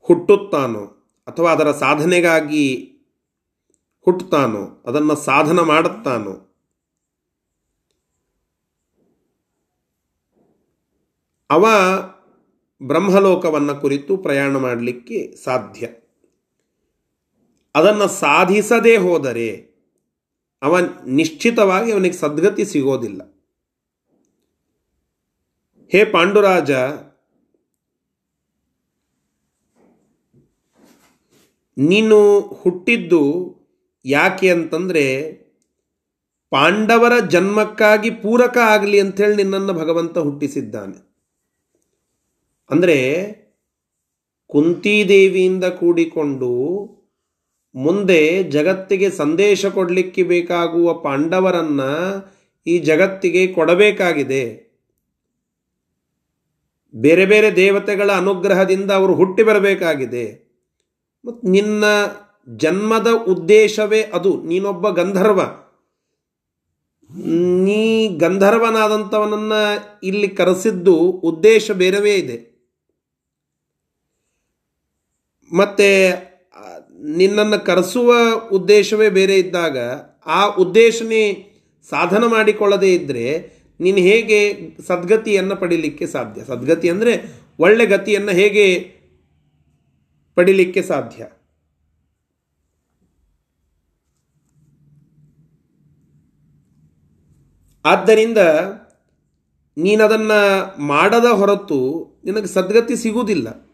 [0.00, 0.84] ಹುಟ್ಟುತ್ತಾನೋ
[1.26, 2.74] ಅಥವಾ ಅದರ ಸಾಧನೆಗಾಗಿ
[4.04, 6.49] ಹುಟ್ಟುತ್ತಾನೋ, ಅದನ್ನು ಸಾಧನ ಮಾಡುತ್ತಾನೋ
[11.50, 11.66] ಅವ
[12.82, 15.86] ಬ್ರಹ್ಮಲೋಕವನ್ನು ಕುರಿತು ಪ್ರಯಾಣ ಮಾಡಲಿಕ್ಕೆ ಸಾಧ್ಯ.
[17.74, 19.48] ಅದನ್ನು ಸಾಧಿಸದೇ ಹೋದರೆ
[20.62, 23.20] ಅವ ನಿಶ್ಚಿತವಾಗಿ ಅವನಿಗೆ ಸದ್ಗತಿ ಸಿಗೋದಿಲ್ಲ.
[25.92, 26.70] ಹೇ ಪಾಂಡುರಾಜ,
[31.76, 33.22] ನೀನು ಹುಟ್ಟಿದ್ದು
[34.04, 35.04] ಯಾಕೆ ಅಂತಂದರೆ
[36.50, 41.09] ಪಾಂಡವರ ಜನ್ಮಕ್ಕಾಗಿ ಪೂರಕ ಆಗಲಿ ಅಂಥೇಳಿ ನಿನ್ನನ್ನು ಭಗವಂತ ಹುಟ್ಟಿಸಿದ್ದಾನೆ.
[42.70, 43.32] ಅಂದರೆ
[44.46, 46.50] ಕುಂತಿದೇವಿಯಿಂದ ಕೂಡಿಕೊಂಡು
[47.74, 51.80] ಮುಂದೆ ಜಗತ್ತಿಗೆ ಸಂದೇಶ ಕೊಡಲಿಕ್ಕೆ ಬೇಕಾಗುವ ಪಾಂಡವರನ್ನ
[52.66, 54.70] ಈ ಜಗತ್ತಿಗೆ ಕೊಡಬೇಕಾಗಿದೆ.
[56.94, 60.50] ಬೇರೆ ಬೇರೆ ದೇವತೆಗಳ ಅನುಗ್ರಹದಿಂದ ಅವರು ಹುಟ್ಟಿ ಬರಬೇಕಾಗಿದೆ.
[61.24, 61.84] ಮತ್ತು ನಿನ್ನ
[62.56, 65.40] ಜನ್ಮದ ಉದ್ದೇಶವೇ ಅದು, ನೀನೊಬ್ಬ ಗಂಧರ್ವ.
[67.64, 72.49] ನೀ ಗಂಧರ್ವನಾದಂಥವನನ್ನು ಇಲ್ಲಿ ಕರೆಸಿದ್ದು ಉದ್ದೇಶ ಬೇರೆವೇ ಇದೆ.
[75.52, 75.88] ಮತ್ತೆ
[77.16, 78.12] ನಿನ್ನನ್ನು ಕರೆಸುವ
[78.52, 79.78] ಉದ್ದೇಶವೇ ಬೇರೆ ಇದ್ದಾಗ,
[80.26, 81.22] ಆ ಉದ್ದೇಶನೇ
[81.90, 83.26] ಸಾಧನ ಮಾಡಿಕೊಳ್ಳದೇ ಇದ್ದರೆ
[83.80, 84.38] ನೀನು ಹೇಗೆ
[84.86, 86.44] ಸದ್ಗತಿಯನ್ನು ಪಡಿಲಿಕ್ಕೆ ಸಾಧ್ಯ?
[86.44, 87.12] ಸದ್ಗತಿ ಅಂದರೆ
[87.58, 88.78] ಒಳ್ಳೆ ಗತಿಯನ್ನು ಹೇಗೆ
[90.34, 91.22] ಪಡಿಲಿಕ್ಕೆ ಸಾಧ್ಯ?
[97.84, 98.38] ಆದ್ದರಿಂದ
[99.76, 100.40] ನೀನದನ್ನು
[100.86, 101.78] ಮಾಡದ ಹೊರತು
[102.24, 103.69] ನಿನಗೆ ಸದ್ಗತಿ ಸಿಗುವುದಿಲ್ಲ.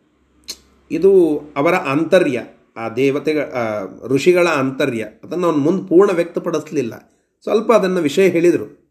[0.91, 2.43] ಇದು ಅವರ ಆಂತರ್ಯ
[2.77, 3.43] ಆ ದೇವತೆಗಳ
[4.05, 7.23] ಋಷಿಗಳ ಆಂತರ್ಯ ಅದನ್ನು ಅವನು ಮುಂದೆ ಪೂರ್ಣ ವ್ಯಕ್ತಪಡಿಸಲಿಲ್ಲ.
[7.43, 8.87] ಸ್ವಲ್ಪ ಅದನ್ನು ವಿಷಯ ಹೇಳಿದರು.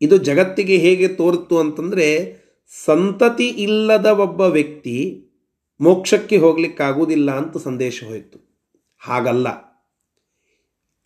[0.00, 2.38] ಇದು ಜಗತ್ತಿಗೆ ಹೇಗೆ ತೋರಿತು ಅಂತಂದರೆ,
[2.84, 5.24] ಸಂತತಿ ಇಲ್ಲದ ಒಬ್ಬ ವ್ಯಕ್ತಿ
[5.80, 8.60] ಮೋಕ್ಷಕ್ಕೆ ಹೋಗಲಿಕ್ಕಾಗುವುದಿಲ್ಲ ಅಂತ ಸಂದೇಶ ಹೋಯಿತು.
[8.98, 9.48] ಹಾಗಲ್ಲ.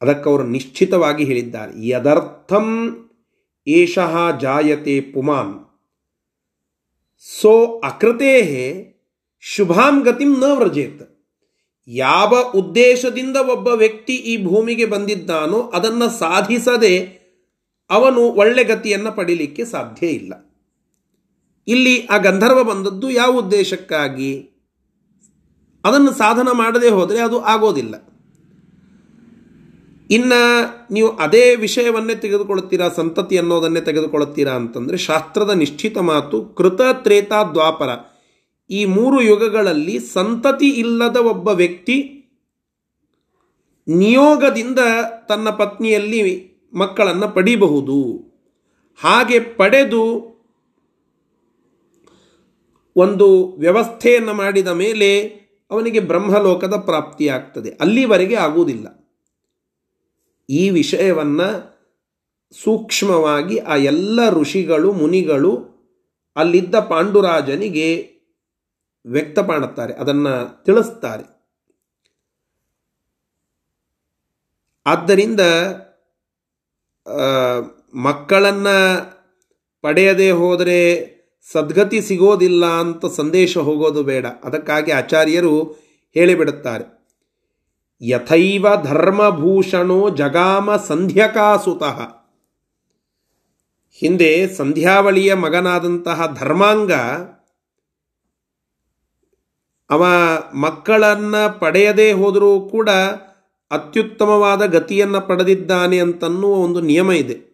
[0.02, 1.88] ಅದಕ್ಕೆ ಅವರು ನಿಶ್ಚಿತವಾಗಿ ಹೇಳಿದ್ದಾರೆ.
[1.88, 2.96] ಯದರ್ಥಂ
[3.66, 5.54] ಏಷಃ ಜಾಯತೆ ಪುಮಾನ್.
[7.40, 8.88] ಸೋ ಅಕೃತೇ
[9.44, 11.26] ಶುಭಾಂ ಗತಿಂ ನ ವ್ರಜೇತ್.
[11.88, 17.22] ಯಾವ ಉದ್ದೇಶದಿಂದ ಒಬ್ಬ ವ್ಯಕ್ತಿ ಈ ಭೂಮಿಗೆ ಬಂದಿದ್ದಾನೋ ಅದನ್ನು ಸಾಧಿಸದೆ
[17.90, 20.32] ಅವನು ಒಳ್ಳೆ ಗತಿಯನ್ನು ಪಡೀಲಿಕ್ಕೆ ಸಾಧ್ಯ ಇಲ್ಲ.
[21.68, 24.38] ಇಲ್ಲಿ ಆ ಗಂಧರ್ವ ಬಂದದ್ದು ಯಾವ ಉದ್ದೇಶಕ್ಕಾಗಿ?
[25.84, 27.94] ಅದನ್ನು ಸಾಧನ ಮಾಡದೆ ಹೋದರೆ ಅದು ಆಗೋದಿಲ್ಲ.
[30.10, 38.11] ಇನ್ನು ನೀವು ಅದೇ ವಿಷಯವನ್ನೇ ತೆಗೆದುಕೊಳ್ಳುತ್ತೀರಾ, ಸಂತತಿ ಅನ್ನೋದನ್ನೇ ತೆಗೆದುಕೊಳ್ಳುತ್ತೀರಾ ಅಂತಂದರೆ ಶಾಸ್ತ್ರದ ನಿಶ್ಚಿತ ಮಾತು ಕೃತ ತ್ರೇತಾ ದ್ವಾಪರ.
[38.72, 42.18] ಈ ಮೂರು ಯುಗಗಳಲ್ಲಿ ಸಂತತಿ ಇಲ್ಲದ ಒಬ್ಬ ವ್ಯಕ್ತಿ
[43.88, 44.78] ನಿಯೋಗದಿಂದ
[45.28, 48.24] ತನ್ನ ಪತ್ನಿಯಲ್ಲಿ ಮಕ್ಕಳನ್ನು ಪಡಿಬಹುದು.
[49.00, 50.32] ಹಾಗೆ ಪಡೆದು
[52.96, 55.26] ಒಂದು ವ್ಯವಸ್ಥೆಯನ್ನು ಮಾಡಿದ ಮೇಲೆ
[55.70, 57.70] ಅವನಿಗೆ ಬ್ರಹ್ಮಲೋಕದ ಪ್ರಾಪ್ತಿಯಾಗ್ತದೆ.
[57.70, 59.16] ಅಲ್ಲಿವರೆಗೆ ಆಗುವುದಿಲ್ಲ.
[60.50, 61.72] ಈ ವಿಷಯವನ್ನು
[62.64, 65.72] ಸೂಕ್ಷ್ಮವಾಗಿ ಆ ಎಲ್ಲ ಋಷಿಗಳು, ಮುನಿಗಳು
[66.36, 68.11] ಅಲ್ಲಿದ್ದ ಪಾಂಡುರಾಜನಿಗೆ
[69.04, 70.34] ವ್ಯಕ್ತ ಮಾಡುತ್ತಾರೆ, ಅದನ್ನು
[70.64, 71.24] ತಿಳಿಸ್ತಾರೆ.
[74.86, 75.40] ಆದ್ದರಿಂದ
[77.94, 78.76] ಮಕ್ಕಳನ್ನು
[79.84, 80.78] ಪಡೆಯದೇ ಹೋದರೆ
[81.52, 84.26] ಸದ್ಗತಿ ಸಿಗೋದಿಲ್ಲ ಅಂತ ಸಂದೇಶ ಹೋಗೋದು ಬೇಡ.
[84.44, 85.54] ಅದಕ್ಕಾಗಿ ಆಚಾರ್ಯರು
[86.16, 86.84] ಹೇಳಿಬಿಡುತ್ತಾರೆ.
[88.00, 91.98] ಯಥೈವ ಧರ್ಮಭೂಷಣೋ ಜಗಾಮ ಸಂಧ್ಯಕಾಸುತಃ.
[93.98, 96.92] ಹಿಂದೆ ಸಂಧ್ಯಾವಳಿಯ ಮಗನಾದಂತಹ ಧರ್ಮಾಂಗ
[99.92, 100.06] ಅವ
[100.54, 102.90] ಮಕ್ಕಳನ್ನು ಪಡೆಯದೇ ಹೋದರೂ ಕೂಡ
[103.70, 107.52] ಅತ್ಯುತ್ತಮವಾದ ಗತಿಯನ್ನು ಪಡೆದಿದ್ದಾನೆ ಅಂತನ್ನುವ ಒಂದು ನಿಯಮ ಇದೆ.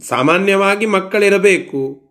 [0.00, 2.04] ಸಾಮಾನ್ಯವಾಗಿ ಮಕ್ಕಳಿರಬೇಕು.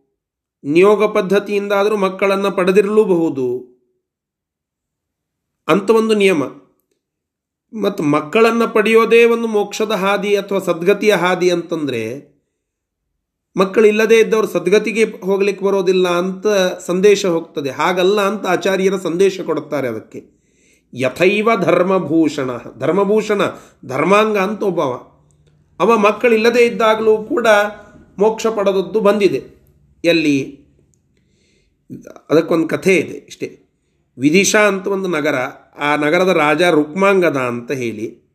[0.64, 3.74] ನಿಯೋಗ ಪದ್ಧತಿಯಿಂದಾದರೂ ಮಕ್ಕಳನ್ನು ಪಡೆದಿರಲೂಬಹುದು.
[5.68, 6.44] ಅಂತ ಒಂದು ನಿಯಮ.
[7.82, 12.33] ಮತ್ತು ಮಕ್ಕಳನ್ನು ಪಡೆಯೋದೇ ಒಂದು ಮೋಕ್ಷದ ಹಾದಿ ಅಥವಾ ಸದ್ಗತಿಯ ಹಾದಿ ಅಂತಂದರೆ
[13.58, 16.48] ಮಕ್ಕಳಿಲ್ಲದೇ ಇದ್ದವರು ಸದ್ಗತಿಗೆ ಹೋಗ್ಲಿಕ್ಕೆ ಬರೋದಿಲ್ಲ ಅಂತ
[16.86, 17.70] ಸಂದೇಶ ಹೋಗ್ತದೆ.
[17.70, 20.44] ಹಾಗಲ್ಲ ಅಂತ ಆಚಾರ್ಯರ ಸಂದೇಶ ಕೊಡುತ್ತಾರೆ ಅದಕ್ಕೆ.
[20.94, 22.50] ಯಥೈವ ಧರ್ಮಭೂಷಣ.
[22.80, 23.42] ಧರ್ಮಭೂಷಣ,
[23.86, 24.92] ಧರ್ಮಾಂಗ ಅಂತ ಒಬ್ಬವ.
[25.80, 27.48] ಅವ ಮಕ್ಕಳಿಲ್ಲದೇ ಇದ್ದಾಗಲೂ ಕೂಡ
[28.18, 29.44] ಮೋಕ್ಷ ಪಡೆದದ್ದು ಬಂದಿದೆ.
[30.06, 30.60] ಎಲ್ಲಿ?
[32.30, 33.60] ಅದಕ್ಕೊಂದು ಕಥೆ ಇದೆ ಇಷ್ಟೇ.
[34.18, 35.36] ವಿದಿಶಾ ಅಂತ ಒಂದು ನಗರ.
[35.80, 38.32] ಆ ನಗರದ ರಾಜ ರುಕ್ಮಾಂಗದ ಅಂತ ಹೇಳಿ.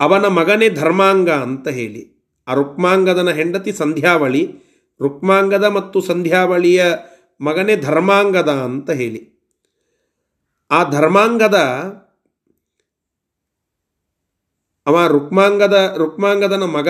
[0.00, 2.11] ಅವನ ಮಗನೇ ಧರ್ಮಾಂಗ ಅಂತ ಹೇಳಿ.
[2.48, 4.54] ಆ ರುಕ್ಮಾಂಗದನ ಹೆಂಡತಿ ಸಂಧ್ಯಾವಳಿ,
[5.00, 6.84] ರುಕ್ಮಾಂಗದ ಮತ್ತು ಸಂಧ್ಯಾವಳಿಯ
[7.40, 9.20] ಮಗನೇ ಧರ್ಮಾಂಗದ ಅಂತ ಹೇಳಿ.
[10.70, 11.54] ಆ ಧರ್ಮಾಂಗದ,
[14.86, 16.88] ಅವ ರುಕ್ಮಾಂಗದ, ರುಕ್ಮಾಂಗದನ ಮಗ,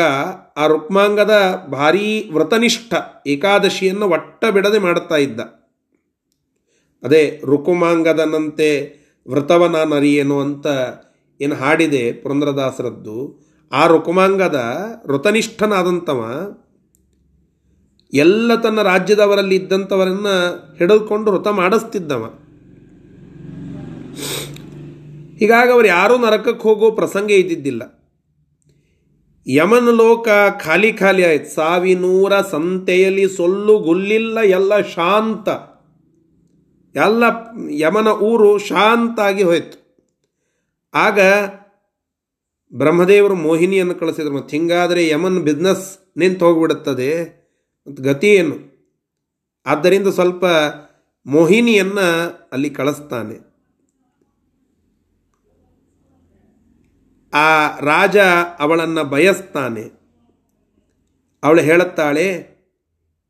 [0.57, 2.95] ಆ ರುಕ್ಮಾಂಗದ ಭಾರೀ ವ್ರತನಿಷ್ಠ,
[3.27, 5.41] ಏಕಾದಶಿಯನ್ನು ಒಟ್ಟ ಬಿಡದೆ ಮಾಡುತ್ತಾ ಇದ್ದ.
[7.03, 10.67] ಅದೇ ರುಕುಮಾಂಗದನಂತೆ ವ್ರತವನ ನರಿಯೇನು ಅಂತ
[11.41, 13.52] ಏನು ಹಾಡಿದೆ ಪುರಂದ್ರದಾಸರದ್ದು.
[13.73, 14.61] ಆ ರುಕುಮಾಂಗದ
[15.07, 16.21] ವೃತನಿಷ್ಠನಾದಂಥವ
[18.13, 22.35] ಎಲ್ಲ ತನ್ನ ರಾಜ್ಯದವರಲ್ಲಿ ಇದ್ದಂಥವರನ್ನು ಹಿಡಿದುಕೊಂಡು ವೃತ ಮಾಡಿಸ್ತಿದ್ದವ.
[25.39, 27.83] ಹೀಗಾಗಿ ಅವರು ಯಾರೂ ನರಕಕ್ಕೆ ಹೋಗೋ ಪ್ರಸಂಗ ಇದ್ದಿದ್ದಿಲ್ಲ.
[29.47, 30.29] ಯಮನ ಲೋಕ
[30.65, 31.55] ಖಾಲಿ ಖಾಲಿ ಆಯ್ತು.
[31.55, 35.49] ಸಾವಿನೂರ ಸಂತೆಯಲ್ಲಿ ಸೊಲ್ಲು ಗುಲ್ಲಿಲ್ಲ, ಎಲ್ಲ ಶಾಂತ.
[36.97, 37.25] ಎಲ್ಲ
[37.71, 39.83] ಯಮನ ಊರು ಶಾಂತಾಗಿ ಹೋಯ್ತು.
[40.95, 41.21] ಆಗ
[42.75, 44.35] ಬ್ರಹ್ಮದೇವರು ಮೋಹಿನಿಯನ್ನು ಕಳಿಸಿದ್ರು.
[44.35, 47.25] ಮತ್ತು ಹಿಂಗಾದರೆ ಯಮನ್ ಬಿಸ್ನೆಸ್ ನಿಂತು ಹೋಗಿಬಿಡುತ್ತದೆ.
[47.87, 48.57] ಮತ್ತು ಗತಿ ಏನು?
[49.67, 50.45] ಆದ್ದರಿಂದ ಸ್ವಲ್ಪ
[51.27, 53.53] ಮೋಹಿನಿಯನ್ನು ಅಲ್ಲಿ ಕಳಿಸ್ತಾನೆ.
[57.35, 58.17] ಆ ರಾಜ
[58.59, 60.03] ಅವಳನ್ನು ಬಯಸ್ತಾನೆ.
[61.43, 62.53] ಅವಳು ಹೇಳುತ್ತಾಳೆ,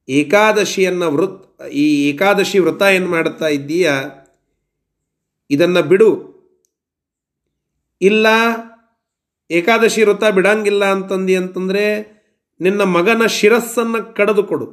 [0.09, 3.92] ಏಕಾದಶಿಯನ್ನು ವೃತ್, ಈ ಏಕಾದಶಿ ವ್ರತ ಏನು ಮಾಡುತ್ತಾ ಇದ್ದೀಯ?
[5.50, 6.33] ಇದನ್ನು ಬಿಡು.
[8.00, 8.26] ಇಲ್ಲ
[9.53, 11.85] ಏಕಾದಶಿ ವ್ರತ ಬಿಡಂಗಿಲ್ಲ ಅಂತಂದು ಅಂತಂದರೆ
[12.61, 14.67] ನಿನ್ನ ಮಗನ ಶಿರಸ್ಸನ್ನು ಕಡಿದು ಕೊಡು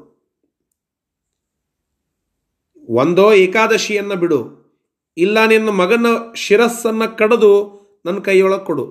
[2.90, 4.40] ಒಂದೋ ಏಕಾದಶಿಯನ್ನು ಬಿಡು.
[5.18, 7.52] ಇಲ್ಲ ನಿನ್ನ ಮಗನ ಶಿರಸ್ಸನ್ನು ಕಡಿದು
[8.06, 8.86] ನನ್ನ ಕೈಯೊಳಗೆ ಕೊಡು.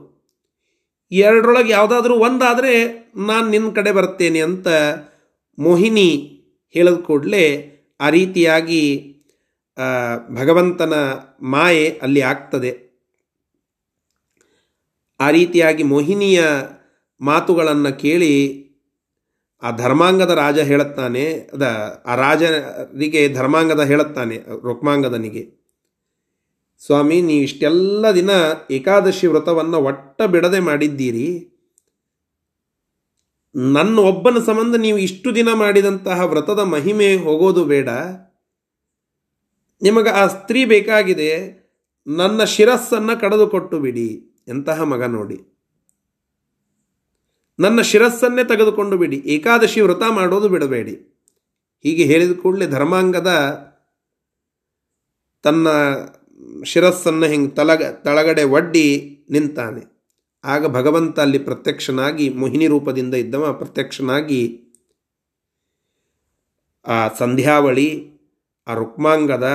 [1.13, 2.73] ಎರಡರೊಳಗೆ ಯಾವುದಾದ್ರೂ ಒಂದಾದರೆ
[3.17, 4.69] ನಾನು ನಿನ್ನ ಕಡೆ ಬರ್ತೇನೆ ಅಂತ
[5.59, 6.09] ಮೋಹಿನಿ
[6.75, 7.45] ಹೇಳಿದ ಕೂಡಲೇ
[8.01, 8.83] ಆ ರೀತಿಯಾಗಿ
[10.35, 10.95] ಭಗವಂತನ
[11.43, 12.71] ಮಾಯೆ ಅಲ್ಲಿ ಆಗ್ತದೆ.
[15.21, 16.41] ಆ ರೀತಿಯಾಗಿ ಮೋಹಿನಿಯ
[17.21, 18.33] ಮಾತುಗಳನ್ನು ಕೇಳಿ
[19.63, 21.63] ಆ ಧರ್ಮಾಂಗದ ರಾಜ ಹೇಳುತ್ತಾನೆ, ಅದ
[22.07, 25.43] ಆ ರಾಜರಿಗೆ ಧರ್ಮಾಂಗದ ಹೇಳುತ್ತಾನೆ, ರುಕ್ಮಾಂಗದನಿಗೆ.
[26.83, 28.31] ಸ್ವಾಮಿ, ನೀವು ಇಷ್ಟೆಲ್ಲ ದಿನ
[28.71, 31.29] ಏಕಾದಶಿ ವ್ರತವನ್ನು ಒಟ್ಟ ಬಿಡದೆ ಮಾಡಿದ್ದೀರಿ.
[33.55, 37.89] ನನ್ನ ಒಬ್ಬನ ಸಂಬಂಧ ನೀವು ಇಷ್ಟು ದಿನ ಮಾಡಿದಂತಹ ವ್ರತದ ಮಹಿಮೆ ಹೋಗೋದು ಬೇಡ.
[39.83, 41.31] ನಿಮಗೆ ಆ ಸ್ತ್ರೀ ಬೇಕಾಗಿದೆ,
[42.07, 44.11] ನನ್ನ ಶಿರಸ್ಸನ್ನು ಕಡಿದುಕೊಟ್ಟು ಬಿಡಿ.
[44.49, 45.39] ಎಂತಹ ಮಗ ನೋಡಿ.
[47.61, 50.95] ನನ್ನ ಶಿರಸ್ಸನ್ನೇ ತೆಗೆದುಕೊಂಡು ಬಿಡಿ, ಏಕಾದಶಿ ವ್ರತ ಮಾಡೋದು ಬಿಡಬೇಡಿ.
[51.83, 53.31] ಹೀಗೆ ಹೇಳಿದ ಕೂಡಲೇ ಧರ್ಮಾಂಗದ
[55.43, 55.69] ತನ್ನ
[56.65, 58.87] ಶಿರಸ್ಸನ್ನು ಹಿಂಗೆ ತಲಗ, ತಳಗಡೆ ಒಡ್ಡಿ
[59.31, 59.83] ನಿಂತಾನೆ.
[60.45, 64.65] ಆಗ ಭಗವಂತ ಅಲ್ಲಿ ಪ್ರತ್ಯಕ್ಷನಾಗಿ, ಮೋಹಿನಿ ರೂಪದಿಂದ ಇದ್ದವ ಪ್ರತ್ಯಕ್ಷನಾಗಿ
[66.87, 67.89] ಆ ಸಂಧ್ಯಾವಳಿ,
[68.69, 69.49] ಆ ರುಕ್ಮಾಂಗದ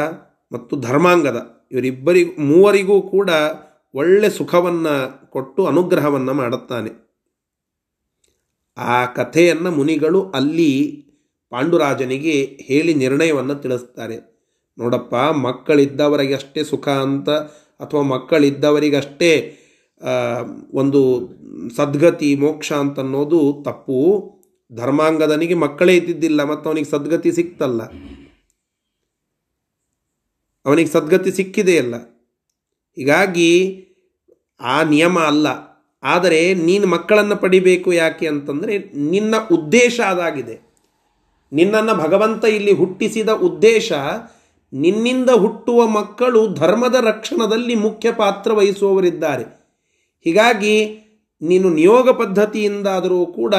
[0.51, 3.29] ಮತ್ತು ಧರ್ಮಾಂಗದ ಇವರಿಬ್ಬರಿಗೂ, ಮೂವರಿಗೂ ಕೂಡ
[3.93, 4.93] ಒಳ್ಳೆ ಸುಖವನ್ನು
[5.34, 6.91] ಕೊಟ್ಟು ಅನುಗ್ರಹವನ್ನು ಮಾಡುತ್ತಾನೆ.
[8.77, 10.71] ಆ ಕಥೆಯನ್ನು ಮುನಿಗಳು ಅಲ್ಲಿ
[11.51, 12.36] ಪಾಂಡುರಾಜನಿಗೆ
[12.67, 14.17] ಹೇಳಿ ನಿರ್ಣಯವನ್ನು ತಿಳಿಸ್ತಾರೆ.
[14.77, 15.15] ನೋಡಪ್ಪ,
[15.47, 17.29] ಮಕ್ಕಳಿದ್ದವರಿಗಷ್ಟೇ ಸುಖ ಅಂತ
[17.84, 19.32] ಅಥವಾ ಮಕ್ಕಳಿದ್ದವರಿಗಷ್ಟೇ
[20.82, 21.01] ಒಂದು
[21.77, 23.99] ಸದ್ಗತಿ, ಮೋಕ್ಷ ಅಂತನ್ನೋದು ತಪ್ಪು.
[24.71, 27.82] ಧರ್ಮಾಂಗದನಿಗೆ ಮಕ್ಕಳೇ ಇದ್ದಿದ್ದಿಲ್ಲ, ಮತ್ತು ಅವನಿಗೆ ಸದ್ಗತಿ ಸಿಕ್ತಲ್ಲ.
[30.65, 31.95] ಅವನಿಗೆ ಸದ್ಗತಿ ಸಿಕ್ಕಿದೆಯಲ್ಲ
[32.95, 33.51] ಹೀಗಾಗಿ
[34.62, 35.47] ಆ ನಿಯಮ ಅಲ್ಲ.
[36.03, 40.73] ಆದರೆ ನೀನು ಮಕ್ಕಳನ್ನು ಪಡಿಬೇಕು ಯಾಕೆ ಅಂತಂದರೆ ನಿನ್ನ ಉದ್ದೇಶ ಅದಾಗಿದೆ.
[41.53, 43.91] ನಿನ್ನನ್ನು ಭಗವಂತ ಇಲ್ಲಿ ಹುಟ್ಟಿಸಿದ ಉದ್ದೇಶ
[44.73, 49.43] ನಿನ್ನಿಂದ ಹುಟ್ಟುವ ಮಕ್ಕಳು ಧರ್ಮದ ರಕ್ಷಣದಲ್ಲಿ ಮುಖ್ಯ ಪಾತ್ರ ವಹಿಸುವವರಿದ್ದಾರೆ.
[50.23, 50.99] ಹೀಗಾಗಿ
[51.41, 53.56] ನೀನು ನಿಯೋಗ ಪದ್ಧತಿಯಿಂದಾದರೂ ಕೂಡ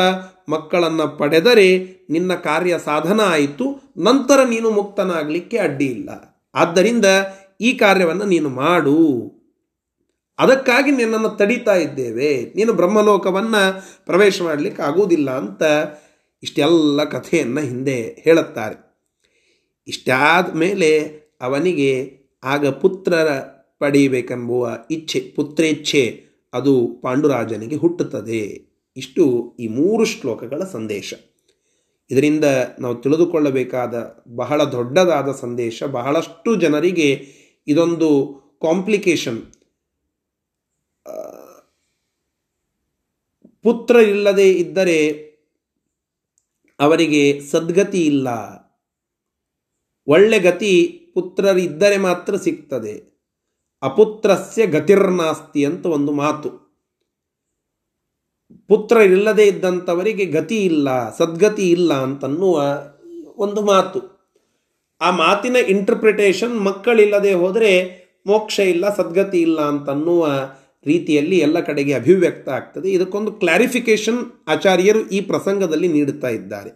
[0.49, 1.68] ಮಕ್ಕಳನ್ನು ಪಡೆದರೆ
[2.11, 3.92] ನಿನ್ನ ಕಾರ್ಯ ಸಾಧನ ಆಯಿತು.
[3.99, 6.11] ನಂತರ ನೀನು ಮುಕ್ತನಾಗಲಿಕ್ಕೆ ಅಡ್ಡಿ ಇಲ್ಲ.
[6.55, 7.05] ಆದ್ದರಿಂದ
[7.64, 8.98] ಈ ಕಾರ್ಯವನ್ನು ನೀನು ಮಾಡು.
[10.38, 12.53] ಅದಕ್ಕಾಗಿ ನಿನ್ನನ್ನು ತಡೀತಾ ಇದ್ದೇವೆ.
[12.57, 15.62] ನೀನು ಬ್ರಹ್ಮಲೋಕವನ್ನು ಪ್ರವೇಶ ಮಾಡಲಿಕ್ಕೆ ಆಗುವುದಿಲ್ಲ ಅಂತ
[16.42, 18.77] ಇಷ್ಟೆಲ್ಲ ಕಥೆಯನ್ನು ಹಿಂದೆ ಹೇಳುತ್ತಾರೆ.
[19.88, 20.98] ಇಷ್ಟಾದ ಮೇಲೆ
[21.40, 23.29] ಅವನಿಗೆ ಆಗ ಪುತ್ರರ
[23.79, 28.74] ಪಡೆಯಬೇಕೆಂಬುವ ಇಚ್ಛೆ, ಪುತ್ರೇಚ್ಛೆ ಅದು ಪಾಂಡುರಾಜನಿಗೆ ಹುಟ್ಟುತ್ತದೆ.
[28.96, 31.14] ಇಷ್ಟು ಈ ಮೂರು ಶ್ಲೋಕಗಳ ಸಂದೇಶ.
[32.11, 32.44] ಇದರಿಂದ
[32.81, 39.42] ನಾವು ತಿಳಿದುಕೊಳ್ಳಬೇಕಾದ ಬಹಳ ದೊಡ್ಡದಾದ ಸಂದೇಶ ಬಹಳಷ್ಟು ಜನರಿಗೆ ಇದೊಂದು ಕಾಂಪ್ಲಿಕೇಶನ್
[43.62, 45.09] ಪುತ್ರ ಇಲ್ಲದೆ ಇದ್ದರೆ
[46.81, 48.29] ಅವರಿಗೆ ಸದ್ಗತಿ ಇಲ್ಲ.
[50.07, 53.14] ಒಳ್ಳೆ ಗತಿ ಪುತ್ರರಿದ್ದರೆ ಮಾತ್ರ ಸಿಗ್ತದೆ.
[53.83, 56.50] ಅಪುತ್ರಸ್ಯ ಗತಿರ್ನಾಸ್ತಿ ಅಂತ ಒಂದು ಮಾತು.
[58.68, 62.62] ಪುತ್ರ ಇಲ್ಲದೆ ಇದ್ದಂಥವರಿಗೆ ಗತಿ ಇಲ್ಲ, ಸದ್ಗತಿ ಇಲ್ಲ ಅಂತನ್ನುವ
[63.37, 64.13] ಒಂದು ಮಾತು.
[65.05, 67.73] ಆ ಮಾತಿನ ಇಂಟರ್ಪ್ರಿಟೇಷನ್ ಮಕ್ಕಳಿಲ್ಲದೆ ಹೋದರೆ
[68.27, 70.27] ಮೋಕ್ಷ ಇಲ್ಲ, ಸದ್ಗತಿ ಇಲ್ಲ ಅಂತನ್ನುವ
[70.87, 72.88] ರೀತಿಯಲ್ಲಿ ಎಲ್ಲ ಕಡೆಗೆ ಅಭಿವ್ಯಕ್ತ ಆಗ್ತದೆ.
[72.90, 76.71] ಇದಕ್ಕೊಂದು ಕ್ಲಾರಿಫಿಕೇಶನ್ ಆಚಾರ್ಯರು ಈ ಪ್ರಸಂಗದಲ್ಲಿ ನೀಡುತ್ತಾ ಇದ್ದಾರೆ.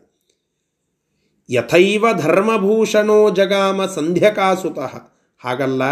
[1.50, 4.94] ಯಥೈವ ಧರ್ಮಭೂಷಣೋ ಜಗಾಮ ಸಂಧ್ಯಕಾಸುತಃ.
[5.44, 5.82] ಹಾಗಲ್ಲ,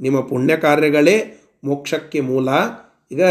[0.00, 1.16] ನಿಮ್ಮ ಪುಣ್ಯ ಕಾರ್ಯಗಳೇ
[1.64, 2.48] ಮೋಕ್ಷಕ್ಕೆ ಮೂಲ.
[3.10, 3.24] ಈಗ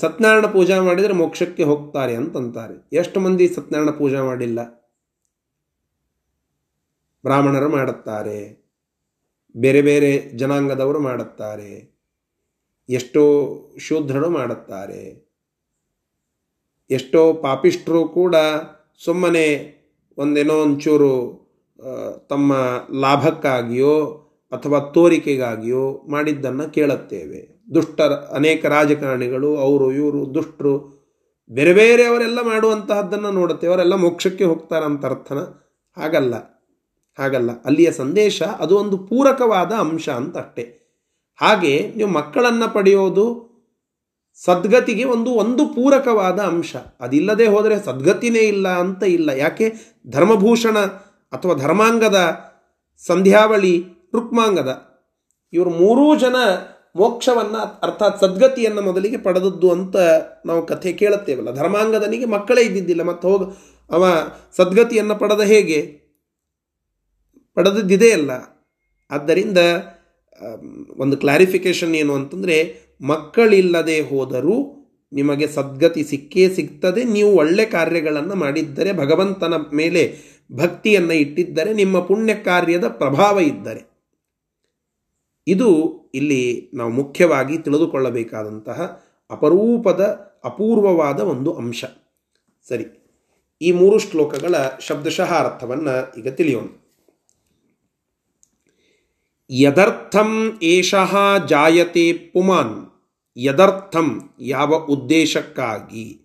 [0.00, 2.96] ಸತ್ಯನಾರಾಯಣ ಪೂಜಾ ಮಾಡಿದರೆ ಮೋಕ್ಷಕ್ಕೆ ಹೋಗ್ತಾರೆ ಅಂತಂತಾರೆ.
[2.96, 4.60] ಎಷ್ಟು ಮಂದಿ ಸತ್ಯನಾರಾಯಣ ಪೂಜಾ ಮಾಡಿಲ್ಲ?
[7.26, 8.66] ಬ್ರಾಹ್ಮಣರು ಮಾಡುತ್ತಾರೆ.
[9.56, 11.96] ಬೇರೆ ಬೇರೆ ಜನಾಂಗದವರು ಮಾಡುತ್ತಾರೆ.
[12.88, 13.22] ಎಷ್ಟೋ
[13.78, 15.26] ಶೂದ್ರರು ಮಾಡುತ್ತಾರೆ.
[16.90, 18.36] ಎಷ್ಟೋ ಪಾಪಿಷ್ಠರು ಕೂಡ
[19.04, 19.46] ಸುಮ್ಮನೆ
[20.16, 21.12] ಒಂದೇನೋ ಒಂಚೂರು
[22.30, 22.54] ತಮ್ಮ
[23.00, 23.92] ಲಾಭಕ್ಕಾಗಿಯೋ
[24.52, 27.64] ಅಥವಾ ತೋರಿಕೆಗಾಗಿಯೋ ಮಾಡಿದ್ದನ್ನು ಕೇಳುತ್ತೇವೆ.
[27.74, 30.74] ದುಷ್ಟರ ಅನೇಕ ರಾಜಕಾರಣಿಗಳು, ಅವರು, ಇವರು, ದುಷ್ಟರು,
[31.50, 33.72] ಬೇರೆ ಬೇರೆಯವರೆಲ್ಲ ಮಾಡುವಂತಹದ್ದನ್ನು ನೋಡುತ್ತೇವೆ.
[33.72, 35.38] ಅವರೆಲ್ಲ ಮೋಕ್ಷಕ್ಕೆ ಹೋಗ್ತಾರಂತ ಅರ್ಥನ
[35.96, 36.55] ಹಾಗಲ್ಲ.
[37.18, 37.50] ಹಾಗಲ್ಲ.
[37.64, 40.82] ಅಲ್ಲಿಯ ಸಂದೇಶ ಅದು ಒಂದು ಪೂರಕವಾದ ಅಂಶ ಅಂತ ಅಷ್ಟೇ
[41.40, 43.46] ಹಾಗೆ ನೀವು ಮಕ್ಕಳನ್ನು ಪಡೆಯೋದು
[44.44, 46.76] ಸದ್ಗತಿಗೆ ಒಂದು ಒಂದು ಪೂರಕವಾದ ಅಂಶ.
[47.00, 49.30] ಅದಿಲ್ಲದೆ ಹೋದರೆ ಸದ್ಗತಿನೇ ಇಲ್ಲ ಅಂತ ಇಲ್ಲ.
[49.30, 49.72] ಯಾಕೆ?
[50.10, 50.78] ಧರ್ಮಭೂಷಣ
[51.32, 52.40] ಅಥವಾ ಧರ್ಮಾಂಗದ
[53.06, 54.82] ಸಂಧ್ಯಾವಳಿ, ರುಕ್ಮಾಂಗದ.
[55.52, 56.36] ಇವರು ಮೂರೂ ಜನ
[56.96, 59.96] ಮೋಕ್ಷವನ್ನು ಅರ್ಥಾತ್ ಸದ್ಗತಿಯನ್ನು ಮೊದಲಿಗೆ ಪಡೆದದ್ದು ಅಂತ
[60.46, 61.52] ನಾವು ಕಥೆ ಕೇಳುತ್ತೇವಲ್ಲ.
[61.52, 63.02] ಧರ್ಮಾಂಗದನಿಗೆ ಮಕ್ಕಳೇ ಇದ್ದಿದ್ದಿಲ್ಲ.
[63.02, 63.52] ಮತ್ತು ಹೋಗ
[63.90, 64.06] ಅವ
[64.56, 66.05] ಸದ್ಗತಿಯನ್ನು ಪಡೆದ ಹೇಗೆ?
[67.56, 68.32] ಪಡೆದದ್ದಿದೆ ಅಲ್ಲ.
[69.10, 69.60] ಆದ್ದರಿಂದ
[70.96, 72.56] ಒಂದು ಕ್ಲಾರಿಫಿಕೇಶನ್ ಏನು ಅಂತಂದರೆ,
[73.00, 74.56] ಮಕ್ಕಳಿಲ್ಲದೆ ಹೋದರೂ
[75.12, 77.02] ನಿಮಗೆ ಸದ್ಗತಿ ಸಿಕ್ಕೇ ಸಿಗ್ತದೆ.
[77.04, 80.02] ನೀವು ಒಳ್ಳೆ ಕಾರ್ಯಗಳನ್ನು ಮಾಡಿದ್ದರೆ, ಭಗವಂತನ ಮೇಲೆ
[80.52, 83.82] ಭಕ್ತಿಯನ್ನು ಇಟ್ಟಿದ್ದರೆ, ನಿಮ್ಮ ಪುಣ್ಯ ಕಾರ್ಯದ ಪ್ರಭಾವ ಇದ್ದರೆ.
[85.46, 85.68] ಇದು
[86.14, 86.42] ಇಲ್ಲಿ
[86.74, 88.80] ನಾವು ಮುಖ್ಯವಾಗಿ ತಿಳಿದುಕೊಳ್ಳಬೇಕಾದಂತಹ
[89.30, 90.02] ಅಪರೂಪದ,
[90.44, 91.84] ಅಪೂರ್ವವಾದ ಒಂದು ಅಂಶ.
[92.68, 92.86] ಸರಿ,
[93.60, 96.68] ಈ ಮೂರು ಶ್ಲೋಕಗಳ ಶಬ್ದಶಃ ಅರ್ಥವನ್ನು ಈಗ ತಿಳಿಯೋಣ.
[99.50, 102.86] ಯದರ್ಥಂ ಏಷಃ ಜಾಯತೆ ಪುಮಾನ್
[103.38, 106.20] ಯದರ್ಥಂ ಯಾವ ಉದ್ದೇಶಕ್ಕಾಗಿ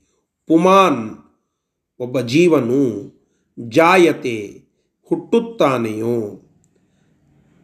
[0.48, 1.10] ಪುಮಾನ್
[2.00, 3.14] ಒಬ್ಬ ಜೀವನು
[3.60, 4.62] ಜಾಯತೆ
[5.10, 6.42] ಹುಟ್ಟುತ್ತಾನೆಯೋ?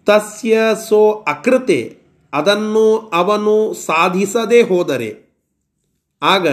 [0.06, 0.58] ತಸ್ಯ
[0.90, 1.98] ಸೋ ಅಕೃತೆ,
[2.34, 5.18] ಅದನ್ನು ಅವನು ಸಾಧಿಸದೇ ಹೋದರೆ।
[6.22, 6.48] ಆಗ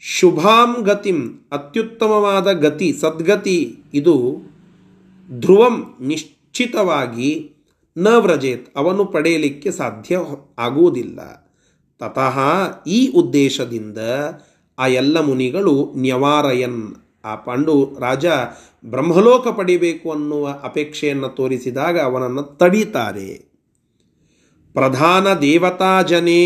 [0.00, 4.40] ಶುಭಾಂ ಗತಿಂ, ಅತ್ಯುತ್ತಮವಾದ ಗತಿ, ಸದ್ಗತಿ, ಇದು
[5.38, 7.51] ಧ್ರುವಂ ನಿಶ್ಚಿತವಾಗಿ
[7.96, 10.18] ನ ವ್ರಜೇತ್ ಅವನು ಪಡೆಯಲಿಕ್ಕೆ ಸಾಧ್ಯ
[10.58, 11.20] ಆಗುವುದಿಲ್ಲ.
[12.00, 12.38] ತತಃ
[12.86, 13.98] ಈ ಉದ್ದೇಶದಿಂದ
[14.78, 16.82] ಆ ಎಲ್ಲ ಮುನಿಗಳು ನ್ಯವಾರಯನ್,
[17.24, 18.26] ಆ ಪಾಂಡು ರಾಜ
[18.84, 23.30] ಬ್ರಹ್ಮಲೋಕ ಪಡಿಬೇಕು ಅನ್ನುವ ಅಪೇಕ್ಷೆಯನ್ನು ತೋರಿಸಿದಾಗ ಅವನನ್ನು ತಡೀತಾರೆ.
[24.72, 26.44] ಪ್ರಧಾನ ದೇವತಾ ಜನೇ,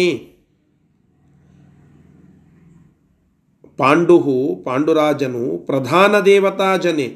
[3.77, 7.09] ಪಾಂಡುಹು, ಪಾಂಡುರಾಜನು ಪ್ರಧಾನ ದೇವತಾ ಜನೇ,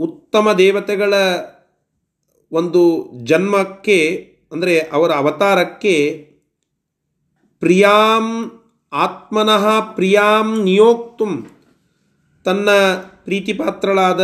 [0.00, 1.14] ಉತ್ತಮ ದೇವತೆಗಳ
[2.52, 2.82] ಒಂದು
[3.24, 3.98] ಜನ್ಮಕ್ಕೆ,
[4.52, 5.96] ಅಂದರೆ ಅವರ ಅವತಾರಕ್ಕೆ
[7.62, 8.26] ಪ್ರಿಯಾಂ
[8.92, 9.64] ಆತ್ಮನಃ
[9.96, 11.26] ಪ್ರಿಯಾಂ ನಿಯೋಕ್ತು.
[12.46, 12.68] ತನ್ನ
[13.24, 14.22] ಪ್ರೀತಿಪಾತ್ರಳಾದ,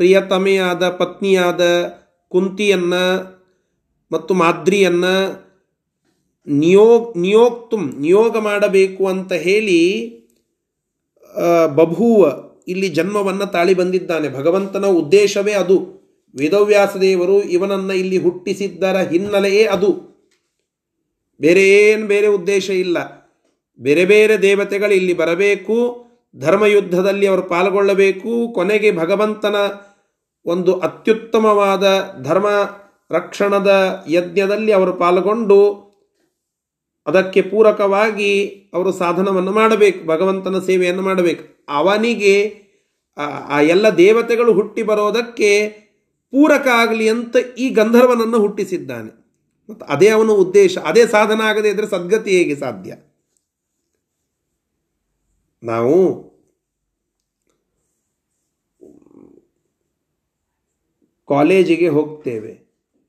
[0.00, 1.62] ಪ್ರಿಯತಮೆಯಾದ ಪತ್ನಿಯಾದ
[2.32, 3.04] ಕುಂತಿಯನ್ನು
[4.10, 5.14] ಮತ್ತು ಮಾದ್ರಿಯನ್ನು
[6.46, 9.80] ನಿಯೋಗ್ ನಿಯೋಕ್ತು, ನಿಯೋಗ ಮಾಡಬೇಕು ಅಂತ ಹೇಳಿ
[11.76, 12.20] ಬಭೂವ
[12.68, 14.28] ಇಲ್ಲಿ ಜನ್ಮವನ್ನು ತಾಳಿ ಬಂದಿದ್ದಾನೆ.
[14.28, 15.97] ಭಗವಂತನ ಉದ್ದೇಶವೇ ಅದು.
[16.36, 20.08] ವೇದವ್ಯಾಸ ದೇವರು ಇವನನ್ನು ಇಲ್ಲಿ ಹುಟ್ಟಿಸಿದ್ದರ ಹಿನ್ನೆಲೆಯೇ ಅದು.
[21.40, 23.18] ಬೇರೆ ಏನು ಬೇರೆ ಉದ್ದೇಶ ಇಲ್ಲ.
[23.80, 26.06] ಬೇರೆ ಬೇರೆ ದೇವತೆಗಳು ಇಲ್ಲಿ ಬರಬೇಕು,
[26.36, 29.56] ಧರ್ಮಯುದ್ಧದಲ್ಲಿ ಅವರು ಪಾಲ್ಗೊಳ್ಳಬೇಕು, ಕೊನೆಗೆ ಭಗವಂತನ
[30.44, 32.46] ಒಂದು ಅತ್ಯುತ್ತಮವಾದ ಧರ್ಮ
[33.10, 35.88] ರಕ್ಷಣದ ಯಜ್ಞದಲ್ಲಿ ಅವರು ಪಾಲ್ಗೊಂಡು
[37.06, 41.66] ಅದಕ್ಕೆ ಪೂರಕವಾಗಿ ಅವರು ಸಾಧನವನ್ನು ಮಾಡಬೇಕು, ಭಗವಂತನ ಸೇವೆಯನ್ನು ಮಾಡಬೇಕು.
[41.68, 42.68] ಅವನಿಗೆ
[43.50, 45.87] ಆ ಎಲ್ಲ ದೇವತೆಗಳು ಹುಟ್ಟಿ ಬರೋದಕ್ಕೆ
[46.30, 49.10] ಪೂರಕ ಆಗಲಿ ಅಂತ ಈ ಗಂಧರ್ವನನ್ನು ಹುಟ್ಟಿಸಿದ್ದಾನೆ.
[49.70, 52.96] ಮತ್ತು ಅದೇ ಅವನ ಉದ್ದೇಶ, ಅದೇ ಸಾಧನ ಆಗದೆ ಇದ್ದರೆ ಸದ್ಗತಿ ಹೇಗೆ ಸಾಧ್ಯ?
[55.62, 56.28] ನಾವು
[61.28, 62.52] ಕಾಲೇಜಿಗೆ ಹೋಗ್ತೇವೆ.